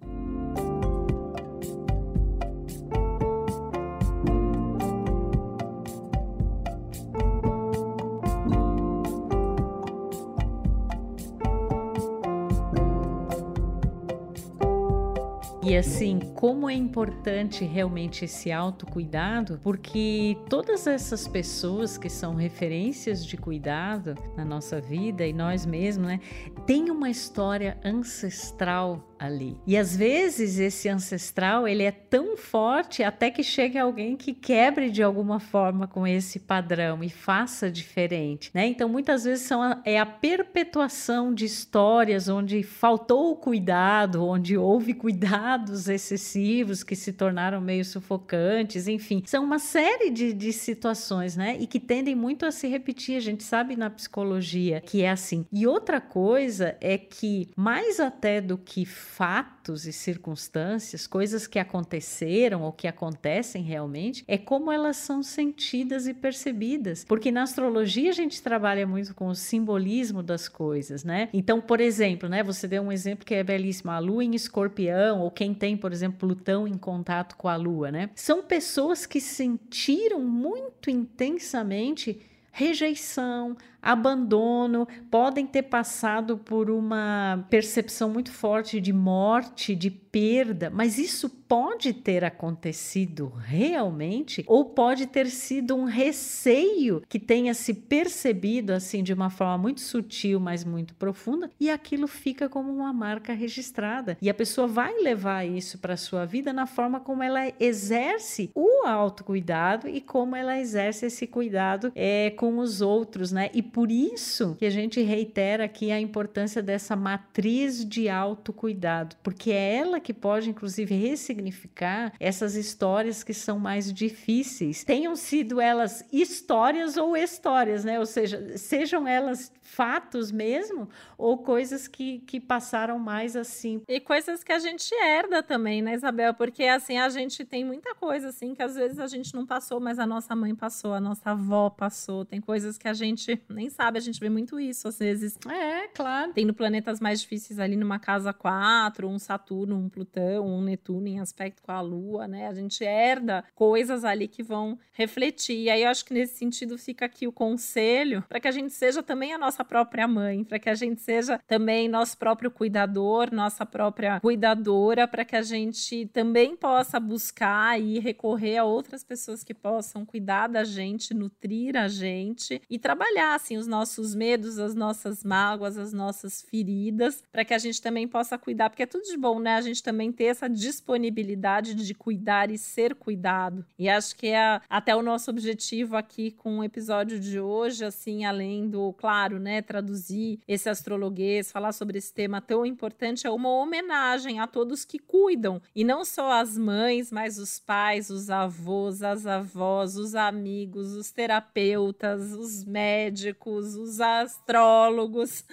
E 15.64 15.78
assim, 15.78 16.20
como 16.34 16.68
é 16.68 16.74
importante 16.74 17.64
realmente 17.64 18.26
esse 18.26 18.52
autocuidado, 18.52 19.60
porque 19.62 20.36
todas 20.50 20.88
essas 20.88 21.28
pessoas 21.28 22.00
que 22.00 22.10
são 22.10 22.34
referências 22.34 23.24
de 23.24 23.38
cuidado 23.38 24.16
na 24.36 24.44
nossa 24.44 24.82
vida 24.82 25.24
e 25.26 25.32
nós 25.32 25.64
mesmos, 25.64 26.08
né, 26.08 26.20
tem 26.66 26.90
uma 26.90 27.12
história 27.12 27.78
ancestral 27.86 29.08
ali. 29.22 29.56
E 29.68 29.78
às 29.78 29.96
vezes 29.96 30.58
esse 30.58 30.90
ancestral, 30.90 31.68
ele 31.68 31.84
é 31.84 31.92
tão 31.92 32.36
forte 32.36 33.04
até 33.04 33.30
que 33.30 33.44
chegue 33.44 33.78
alguém 33.78 34.18
que 34.18 34.34
quebre 34.34 34.90
de 34.90 35.04
alguma 35.04 35.40
forma 35.40 35.88
com 35.88 36.08
esse 36.08 36.40
padrão 36.40 37.04
e 37.04 37.10
faça 37.10 37.70
diferente, 37.70 38.50
né? 38.52 38.66
Então 38.66 38.90
muitas 38.90 39.24
vezes 39.24 39.46
são 39.46 39.62
a, 39.62 39.80
é 39.86 40.00
a 40.00 40.06
perpetuação 40.08 41.34
de 41.34 41.46
histórias 41.46 42.28
onde 42.28 42.64
faltou 42.64 43.32
o 43.32 43.36
cuidado, 43.36 44.26
onde 44.26 44.58
houve 44.58 44.96
cuidados 44.96 45.88
excessivos 45.88 46.82
que 46.84 46.96
se 46.96 47.14
tornaram 47.14 47.62
meio 47.62 47.86
sufocantes, 47.86 48.88
enfim, 48.88 49.22
são 49.28 49.44
uma 49.44 49.60
série 49.60 50.10
de, 50.10 50.34
de 50.34 50.52
situações, 50.52 51.38
né? 51.38 51.58
E 51.60 51.68
que 51.68 51.80
tendem 51.80 52.16
muito 52.16 52.44
a 52.44 52.52
se 52.52 52.68
repetir. 52.68 53.18
A 53.18 53.22
gente 53.22 53.44
sabe 53.44 53.76
na 53.76 53.90
psicologia 53.90 54.82
que 54.82 55.04
é 55.04 55.12
assim. 55.12 55.46
E 55.52 55.68
outra 55.68 56.02
coisa 56.02 56.76
é 56.82 56.98
que 56.98 57.50
mais 57.56 58.00
até 58.00 58.42
do 58.42 58.58
que 58.58 58.84
fatos 59.12 59.86
e 59.86 59.92
circunstâncias, 59.92 61.06
coisas 61.06 61.46
que 61.46 61.60
aconteceram 61.60 62.62
ou 62.62 62.72
que 62.72 62.88
acontecem 62.88 63.62
realmente, 63.62 64.24
é 64.26 64.38
como 64.38 64.72
elas 64.72 64.96
são 64.96 65.22
sentidas 65.22 66.08
e 66.08 66.14
percebidas. 66.14 67.04
Porque 67.04 67.30
na 67.30 67.44
astrologia 67.44 68.10
a 68.10 68.14
gente 68.14 68.42
trabalha 68.42 68.88
muito 68.88 69.14
com 69.14 69.28
o 69.28 69.36
simbolismo 69.36 70.24
das 70.24 70.48
coisas, 70.48 71.04
né? 71.04 71.28
Então, 71.34 71.60
por 71.60 71.82
exemplo, 71.82 72.30
né, 72.30 72.42
você 72.42 72.70
deu 72.70 72.82
um 72.82 72.92
exemplo 72.92 73.26
que 73.26 73.36
é 73.36 73.44
belíssimo, 73.44 73.92
a 73.92 74.00
lua 74.00 74.24
em 74.24 74.34
escorpião, 74.34 75.20
ou 75.20 75.30
quem 75.30 75.54
tem, 75.54 75.76
por 75.76 75.92
exemplo, 75.92 76.20
Plutão 76.20 76.66
em 76.66 76.78
contato 76.78 77.36
com 77.36 77.50
a 77.50 77.58
lua, 77.58 77.92
né? 77.92 78.10
São 78.16 78.42
pessoas 78.42 79.06
que 79.06 79.20
sentiram 79.20 80.22
muito 80.22 80.90
intensamente 80.90 82.22
rejeição, 82.52 83.56
abandono, 83.82 84.88
podem 85.10 85.46
ter 85.46 85.64
passado 85.64 86.38
por 86.38 86.70
uma 86.70 87.46
percepção 87.50 88.10
muito 88.10 88.32
forte 88.32 88.80
de 88.80 88.94
morte, 88.94 89.76
de 89.76 89.90
perda, 89.90 90.70
mas 90.70 90.98
isso 90.98 91.30
pode 91.30 91.94
ter 91.94 92.24
acontecido 92.24 93.32
realmente 93.46 94.44
ou 94.48 94.66
pode 94.66 95.08
ter 95.08 95.28
sido 95.28 95.76
um 95.76 95.86
receio 95.86 97.02
que 97.08 97.18
tenha 97.18 97.54
se 97.54 97.74
percebido 97.74 98.72
assim 98.72 99.04
de 99.04 99.14
uma 99.14 99.30
forma 99.30 99.58
muito 99.58 99.82
sutil, 99.82 100.40
mas 100.40 100.64
muito 100.66 100.94
profunda 100.96 101.50
e 101.60 101.70
aquilo 101.70 102.08
fica 102.08 102.50
como 102.50 102.72
uma 102.72 102.92
marca 102.92 103.34
registrada. 103.34 104.18
E 104.22 104.30
a 104.30 104.34
pessoa 104.34 104.68
vai 104.68 105.00
levar 105.00 105.46
isso 105.46 105.78
para 105.78 105.96
sua 105.98 106.26
vida 106.26 106.52
na 106.52 106.66
forma 106.66 107.00
como 107.00 107.24
ela 107.24 107.52
exerce 107.60 108.52
o 108.54 108.86
autocuidado 108.86 109.88
e 109.88 110.02
como 110.02 110.36
ela 110.36 110.60
exerce 110.60 111.06
esse 111.06 111.26
cuidado 111.26 111.92
é, 111.96 112.32
com 112.32 112.60
os 112.60 112.82
outros, 112.82 113.32
né? 113.32 113.50
E 113.54 113.62
por 113.72 113.92
isso 113.92 114.56
que 114.58 114.66
a 114.66 114.70
gente 114.70 115.02
reitera 115.02 115.66
aqui 115.66 115.92
a 115.92 116.00
importância 116.00 116.62
dessa 116.62 116.96
matriz 116.96 117.86
de 117.86 118.10
autocuidado, 118.10 119.16
porque 119.24 119.52
é 119.52 119.76
ela 119.78 120.00
que 120.00 120.14
pode, 120.14 120.50
inclusive, 120.50 120.94
ressignificar 120.96 122.14
essas 122.20 122.56
histórias 122.56 123.24
que 123.24 123.34
são 123.34 123.58
mais 123.58 123.92
difíceis. 123.92 124.84
Tenham 124.84 125.16
sido 125.16 125.62
elas 125.62 126.06
histórias 126.12 126.98
ou 126.98 127.16
histórias, 127.16 127.86
né? 127.86 128.00
Ou 128.00 128.06
seja, 128.06 128.58
sejam 128.58 129.08
elas 129.08 129.52
fatos 129.72 130.32
mesmo 130.32 130.90
ou 131.18 131.38
coisas 131.38 131.88
que, 131.88 132.20
que 132.20 132.40
passaram 132.40 133.00
mais 133.00 133.36
assim. 133.36 133.82
E 133.88 134.00
coisas 134.02 134.44
que 134.44 134.52
a 134.52 134.60
gente 134.60 134.94
herda 134.94 135.42
também, 135.42 135.82
né, 135.82 135.94
Isabel? 135.94 136.34
Porque 136.34 136.66
assim, 136.66 136.98
a 136.98 137.08
gente 137.08 137.46
tem 137.46 137.64
muita 137.64 137.96
coisa 137.96 138.30
assim 138.30 138.54
que 138.54 138.62
às 138.62 138.76
vezes 138.76 139.00
a 139.00 139.08
gente 139.08 139.34
não 139.34 139.46
passou, 139.46 139.80
mas 139.80 139.98
a 139.98 140.06
nossa 140.06 140.36
mãe 140.36 140.54
passou, 140.54 140.94
a 140.94 141.00
nossa 141.00 141.32
avó 141.32 141.70
passou. 141.70 142.26
Tem 142.26 142.42
coisas 142.42 142.78
que 142.78 142.88
a 142.88 142.94
gente 142.94 143.42
nem 143.62 143.70
sabe, 143.70 144.00
a 144.00 144.02
gente 144.02 144.20
vê 144.20 144.30
muito 144.30 144.60
isso 144.60 144.88
às 144.88 144.98
vezes. 144.98 145.38
É, 145.48 145.88
claro. 145.90 146.34
Tem 146.34 146.46
no 146.46 146.54
planetas 146.54 147.00
mais 147.00 147.22
difíceis 147.22 147.60
ali 147.60 147.76
numa 147.76 148.00
casa 148.00 148.34
4, 148.34 149.08
um 149.08 149.20
Saturno, 149.20 149.76
um 149.78 149.88
Plutão, 149.88 150.48
um 150.48 150.62
Netuno 150.62 151.08
em 151.08 151.20
aspecto 151.20 151.62
com 151.62 151.72
a 151.72 151.80
Lua, 151.80 152.28
né? 152.28 152.48
A 152.48 152.54
gente 152.54 152.84
herda 152.84 153.44
coisas 153.54 154.04
ali 154.04 154.28
que 154.28 154.42
vão 154.42 154.80
refletir. 154.94 155.64
E 155.64 155.70
aí 155.70 155.84
eu 155.84 155.90
acho 155.90 156.04
que 156.04 156.14
nesse 156.14 156.38
sentido 156.38 156.78
fica 156.78 157.06
aqui 157.06 157.28
o 157.28 157.32
conselho 157.32 158.24
para 158.28 158.40
que 158.40 158.48
a 158.48 158.52
gente 158.52 158.74
seja 158.74 159.04
também 159.04 159.32
a 159.32 159.38
nossa 159.38 159.64
própria 159.64 160.08
mãe, 160.08 160.44
para 160.44 160.58
que 160.58 160.70
a 160.70 160.76
gente 160.76 161.00
seja 161.02 161.40
também 161.48 161.88
nosso 161.88 162.18
próprio 162.18 162.50
cuidador, 162.50 163.32
nossa 163.32 163.64
própria 163.64 164.20
cuidadora, 164.20 165.08
para 165.08 165.24
que 165.24 165.36
a 165.36 165.44
gente 165.44 166.08
também 166.08 166.56
possa 166.56 167.00
buscar 167.00 167.80
e 167.80 168.00
recorrer 168.00 168.58
a 168.58 168.64
outras 168.64 169.04
pessoas 169.04 169.44
que 169.44 169.54
possam 169.54 170.04
cuidar 170.04 170.48
da 170.48 170.64
gente, 170.64 171.14
nutrir 171.14 171.78
a 171.78 171.88
gente 171.88 172.60
e 172.68 172.80
trabalhar 172.80 173.36
assim 173.52 173.58
os 173.58 173.68
nossos 173.68 174.16
medos, 174.16 174.58
as 174.58 174.74
nossas 174.74 175.24
mágoas, 175.24 175.78
as 175.78 175.92
nossas 175.92 176.42
feridas, 176.42 177.24
para 177.32 177.44
que 177.44 177.54
a 177.54 177.58
gente 177.58 177.82
também 177.82 178.08
possa 178.08 178.38
cuidar, 178.38 178.70
porque 178.70 178.84
é 178.84 178.86
tudo 178.86 179.04
de 179.04 179.18
bom, 179.18 179.40
né? 179.40 179.56
A 179.56 179.62
gente 179.62 179.84
também 179.84 180.12
ter 180.12 180.26
essa 180.26 180.48
disponibilidade 180.50 181.76
de 181.76 181.94
cuidar 181.94 182.50
e 182.50 182.58
ser 182.58 182.96
cuidado. 182.96 183.66
E 183.78 183.90
acho 183.90 184.16
que 184.16 184.28
é 184.28 184.62
até 184.70 184.96
o 184.96 185.02
nosso 185.02 185.30
objetivo 185.30 185.98
aqui 185.98 186.32
com 186.32 186.60
o 186.60 186.64
episódio 186.64 187.20
de 187.20 187.40
hoje, 187.40 187.84
assim, 187.84 188.26
além 188.26 188.70
do, 188.70 188.94
claro, 188.94 189.40
né, 189.40 189.62
traduzir 189.62 190.40
esse 190.48 190.70
astrologuês, 190.70 191.52
falar 191.52 191.74
sobre 191.74 191.98
esse 191.98 192.14
tema 192.14 192.42
tão 192.42 192.66
importante, 192.66 193.28
é 193.28 193.30
uma 193.30 193.50
homenagem 193.50 194.40
a 194.40 194.48
todos 194.48 194.86
que 194.86 195.00
cuidam, 195.00 195.62
e 195.76 195.84
não 195.84 196.06
só 196.06 196.40
as 196.40 196.58
mães, 196.58 197.12
mas 197.12 197.38
os 197.38 197.60
pais, 197.60 198.10
os 198.10 198.30
avós, 198.30 199.02
as 199.02 199.26
avós, 199.26 199.96
os 199.96 200.16
amigos, 200.16 200.94
os 200.94 201.12
terapeutas, 201.12 202.32
os 202.34 202.64
médicos, 202.64 203.41
os 203.50 204.00
astrólogos, 204.00 205.44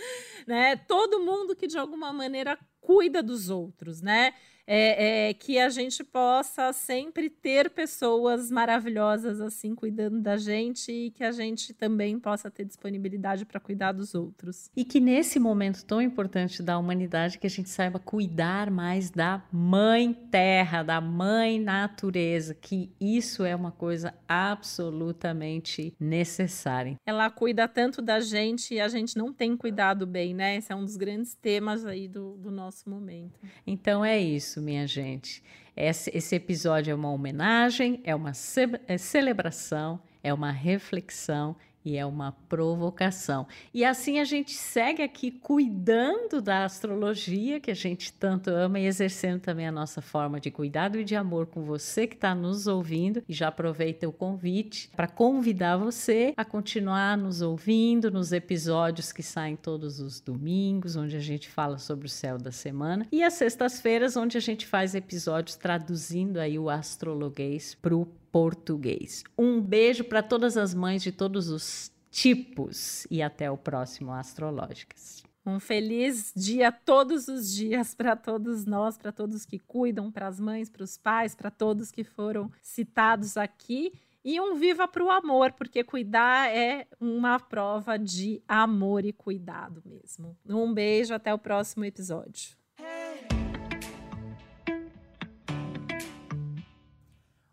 né? 0.46 0.77
Todo 0.77 1.20
mundo 1.20 1.57
que 1.57 1.66
de 1.66 1.79
alguma 1.79 2.12
maneira 2.12 2.59
cuida 2.81 3.22
dos 3.22 3.48
outros, 3.48 4.01
né? 4.03 4.35
É, 4.70 5.28
é, 5.31 5.35
que 5.35 5.59
a 5.59 5.70
gente 5.70 6.04
possa 6.04 6.74
sempre 6.74 7.31
ter 7.31 7.70
pessoas 7.70 8.50
maravilhosas 8.50 9.40
assim 9.40 9.74
cuidando 9.74 10.20
da 10.20 10.37
gente 10.37 10.92
e 10.92 11.11
que 11.11 11.24
a 11.24 11.33
gente 11.33 11.72
também 11.72 12.20
possa 12.20 12.50
ter 12.50 12.66
disponibilidade 12.66 13.46
para 13.46 13.59
cuidar 13.59 13.92
dos 13.92 14.14
outros. 14.14 14.70
E 14.76 14.85
que 14.85 15.00
nesse 15.00 15.38
momento 15.38 15.87
tão 15.87 16.02
importante 16.02 16.62
da 16.62 16.76
humanidade 16.76 17.38
que 17.38 17.46
a 17.46 17.50
gente 17.50 17.70
saiba 17.70 17.98
cuidar 17.98 18.70
mais 18.70 19.11
da 19.11 19.42
mãe 19.50 20.12
terra, 20.12 20.83
da 20.83 21.00
mãe 21.00 21.59
natureza, 21.59 22.54
que 22.54 22.92
isso 23.00 23.46
é 23.46 23.57
uma 23.57 23.72
coisa 23.72 24.12
absolutamente 24.28 25.94
necessária. 25.98 26.96
Ela 27.07 27.31
cuida 27.31 27.66
tanto 27.66 28.02
da 28.02 28.20
gente 28.20 28.74
e 28.74 28.81
a 28.81 28.88
gente 28.88 29.16
não 29.16 29.33
tem 29.33 29.57
cuidado 29.57 30.07
bem, 30.07 30.35
né? 30.35 30.57
Esse 30.57 30.70
é 30.70 30.76
um 30.76 30.85
dos 30.85 30.98
grandes 30.98 31.35
temas 31.35 31.87
aí 31.87 32.07
do, 32.07 32.37
do 32.37 32.50
nosso 32.50 32.90
momento. 32.90 33.40
Então 33.66 34.04
é 34.04 34.18
isso 34.18 34.58
isso, 34.59 34.62
minha 34.62 34.87
gente. 34.87 35.42
Esse, 35.77 36.11
esse 36.12 36.35
episódio 36.35 36.90
é 36.90 36.94
uma 36.94 37.11
homenagem, 37.11 38.01
é 38.03 38.14
uma 38.14 38.35
ce 38.35 38.66
é 38.87 38.99
celebração, 38.99 40.01
é 40.23 40.35
uma 40.35 40.51
reflexão 40.51 41.55
e 41.88 41.96
é 41.96 42.05
uma 42.05 42.33
provocação. 42.48 43.46
E 43.72 43.83
assim 43.83 44.18
a 44.18 44.24
gente 44.24 44.53
segue 44.53 45.03
aqui 45.03 45.31
cuidando 45.31 46.42
da 46.42 46.64
astrologia, 46.64 47.59
que 47.59 47.70
a 47.70 47.74
gente 47.74 48.12
tanto 48.12 48.51
ama, 48.51 48.79
e 48.79 48.87
exercendo 48.87 49.40
também 49.40 49.66
a 49.66 49.72
nossa 49.72 50.03
forma 50.03 50.38
de 50.38 50.51
cuidado 50.51 50.98
e 50.98 51.05
de 51.05 51.16
amor 51.16 51.46
com 51.46 51.62
você 51.62 52.07
que 52.07 52.14
está 52.14 52.35
nos 52.35 52.66
ouvindo. 52.66 53.22
E 53.27 53.33
já 53.33 53.48
aproveita 53.48 54.07
o 54.07 54.12
convite 54.12 54.90
para 54.94 55.09
convidar 55.09 55.79
você 55.79 56.35
a 56.37 56.44
continuar 56.44 57.16
nos 57.16 57.40
ouvindo 57.40 58.11
nos 58.11 58.33
episódios 58.33 59.11
que 59.11 59.22
saem 59.22 59.57
todos 59.57 59.98
os 59.98 60.20
domingos, 60.20 60.94
onde 60.94 61.16
a 61.16 61.20
gente 61.20 61.48
fala 61.48 61.79
sobre 61.79 62.07
o 62.07 62.11
céu 62.11 62.37
da 62.37 62.53
semana, 62.53 63.07
e 63.11 63.22
às 63.22 63.35
sextas-feiras, 63.35 64.16
onde 64.16 64.37
a 64.37 64.40
gente 64.40 64.66
faz 64.66 64.94
episódios 64.94 65.57
traduzindo 65.57 66.38
aí 66.38 66.59
o 66.59 66.68
astrologuês 66.68 67.74
para 67.74 67.96
o 67.96 68.07
português. 68.38 69.24
Um 69.37 69.61
beijo 69.61 70.05
para 70.05 70.22
todas 70.22 70.57
as 70.57 70.72
mães 70.72 71.03
de 71.03 71.11
todos 71.11 71.48
os 71.48 71.90
tipos 72.09 73.05
e 73.11 73.20
até 73.20 73.51
o 73.51 73.57
próximo 73.57 74.12
Astrológicas. 74.12 75.24
Um 75.44 75.59
feliz 75.59 76.33
dia 76.37 76.70
todos 76.70 77.27
os 77.27 77.53
dias 77.53 77.96
para 77.96 78.14
todos 78.14 78.64
nós, 78.64 78.96
para 78.96 79.11
todos 79.11 79.44
que 79.44 79.59
cuidam, 79.59 80.09
para 80.12 80.29
as 80.29 80.38
mães, 80.38 80.70
para 80.70 80.85
os 80.85 80.96
pais, 80.96 81.35
para 81.35 81.51
todos 81.51 81.90
que 81.90 82.05
foram 82.05 82.48
citados 82.62 83.37
aqui. 83.37 83.92
E 84.24 84.40
um 84.40 84.55
viva 84.55 84.87
para 84.87 85.05
o 85.05 85.11
amor, 85.11 85.53
porque 85.55 85.83
cuidar 85.83 86.48
é 86.48 86.87
uma 87.01 87.40
prova 87.40 87.98
de 87.98 88.40
amor 88.46 89.05
e 89.05 89.12
cuidado 89.12 89.83
mesmo. 89.85 90.37
Um 90.48 90.72
beijo, 90.72 91.12
até 91.12 91.35
o 91.35 91.38
próximo 91.38 91.85
episódio. 91.85 92.58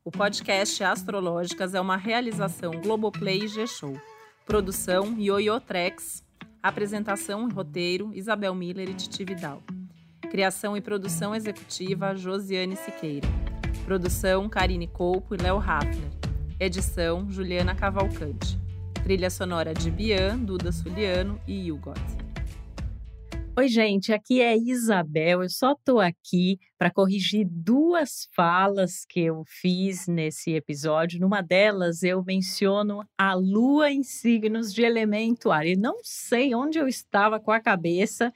O 0.07 0.11
podcast 0.11 0.83
Astrológicas 0.83 1.73
é 1.73 1.81
uma 1.81 1.97
realização 1.97 2.79
Globoplay 2.79 3.45
e 3.45 3.47
G-Show. 3.47 3.99
Produção 4.45 5.19
Yoyo 5.19 5.59
Trex. 5.59 6.23
Apresentação 6.61 7.49
e 7.49 7.51
roteiro 7.51 8.11
Isabel 8.13 8.53
Miller 8.53 8.87
e 8.87 8.93
Titi 8.93 9.25
Vidal. 9.25 9.63
Criação 10.29 10.77
e 10.77 10.81
produção 10.81 11.33
executiva 11.33 12.15
Josiane 12.15 12.75
Siqueira. 12.75 13.27
Produção 13.83 14.47
Karine 14.47 14.85
Colpo 14.85 15.33
e 15.33 15.39
Léo 15.39 15.57
Hafner. 15.57 16.11
Edição 16.59 17.27
Juliana 17.31 17.73
Cavalcante. 17.73 18.59
Trilha 19.03 19.31
sonora 19.31 19.73
de 19.73 19.89
Bian, 19.89 20.37
Duda 20.37 20.71
Suliano 20.71 21.41
e 21.47 21.71
Hugot. 21.71 22.24
Oi, 23.57 23.69
gente, 23.69 24.11
aqui 24.11 24.41
é 24.41 24.57
Isabel. 24.57 25.41
Eu 25.41 25.49
só 25.49 25.71
estou 25.71 26.01
aqui 26.01 26.59
para 26.77 26.91
corrigir 26.91 27.47
duas 27.49 28.27
falas 28.35 29.05
que 29.07 29.21
eu 29.21 29.45
fiz 29.47 30.07
nesse 30.09 30.51
episódio. 30.51 31.21
Numa 31.21 31.39
delas, 31.39 32.03
eu 32.03 32.21
menciono 32.21 33.07
a 33.17 33.33
lua 33.33 33.89
em 33.89 34.03
signos 34.03 34.73
de 34.73 34.81
elemento 34.81 35.51
ar. 35.51 35.65
E 35.65 35.77
não 35.77 35.99
sei 36.03 36.53
onde 36.53 36.77
eu 36.77 36.85
estava 36.85 37.39
com 37.39 37.49
a 37.49 37.61
cabeça, 37.61 38.33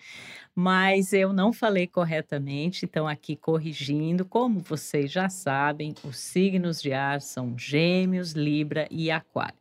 mas 0.55 1.12
eu 1.12 1.34
não 1.34 1.51
falei 1.51 1.86
corretamente, 1.86 2.86
então 2.86 3.05
aqui 3.05 3.36
corrigindo. 3.36 4.23
Como 4.23 4.62
vocês 4.62 5.12
já 5.12 5.27
sabem, 5.27 5.93
os 6.01 6.17
signos 6.17 6.82
de 6.82 6.93
ar 6.93 7.19
são 7.19 7.58
Gêmeos, 7.58 8.32
Libra 8.32 8.88
e 8.89 9.12
Aquário. 9.12 9.60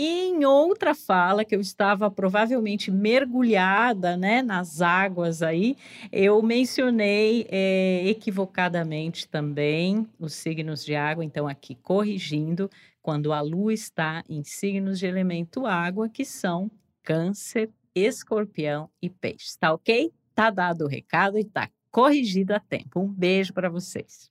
E 0.00 0.28
em 0.28 0.44
outra 0.44 0.94
fala, 0.94 1.44
que 1.44 1.56
eu 1.56 1.60
estava 1.60 2.08
provavelmente 2.08 2.88
mergulhada 2.88 4.16
né, 4.16 4.42
nas 4.42 4.80
águas 4.80 5.42
aí, 5.42 5.76
eu 6.12 6.40
mencionei 6.40 7.48
é, 7.50 8.06
equivocadamente 8.06 9.28
também 9.28 10.06
os 10.16 10.34
signos 10.34 10.84
de 10.84 10.94
água, 10.94 11.24
então 11.24 11.48
aqui 11.48 11.74
corrigindo, 11.74 12.70
quando 13.02 13.32
a 13.32 13.40
lua 13.40 13.74
está 13.74 14.22
em 14.28 14.44
signos 14.44 15.00
de 15.00 15.06
elemento 15.06 15.66
água, 15.66 16.08
que 16.08 16.24
são 16.24 16.70
Câncer, 17.02 17.68
Escorpião 17.92 18.88
e 19.02 19.10
Peixes. 19.10 19.56
Tá 19.56 19.74
ok? 19.74 20.12
Tá 20.32 20.48
dado 20.48 20.84
o 20.84 20.88
recado 20.88 21.36
e 21.40 21.44
tá 21.44 21.68
corrigido 21.90 22.54
a 22.54 22.60
tempo. 22.60 23.00
Um 23.00 23.08
beijo 23.08 23.52
para 23.52 23.68
vocês. 23.68 24.30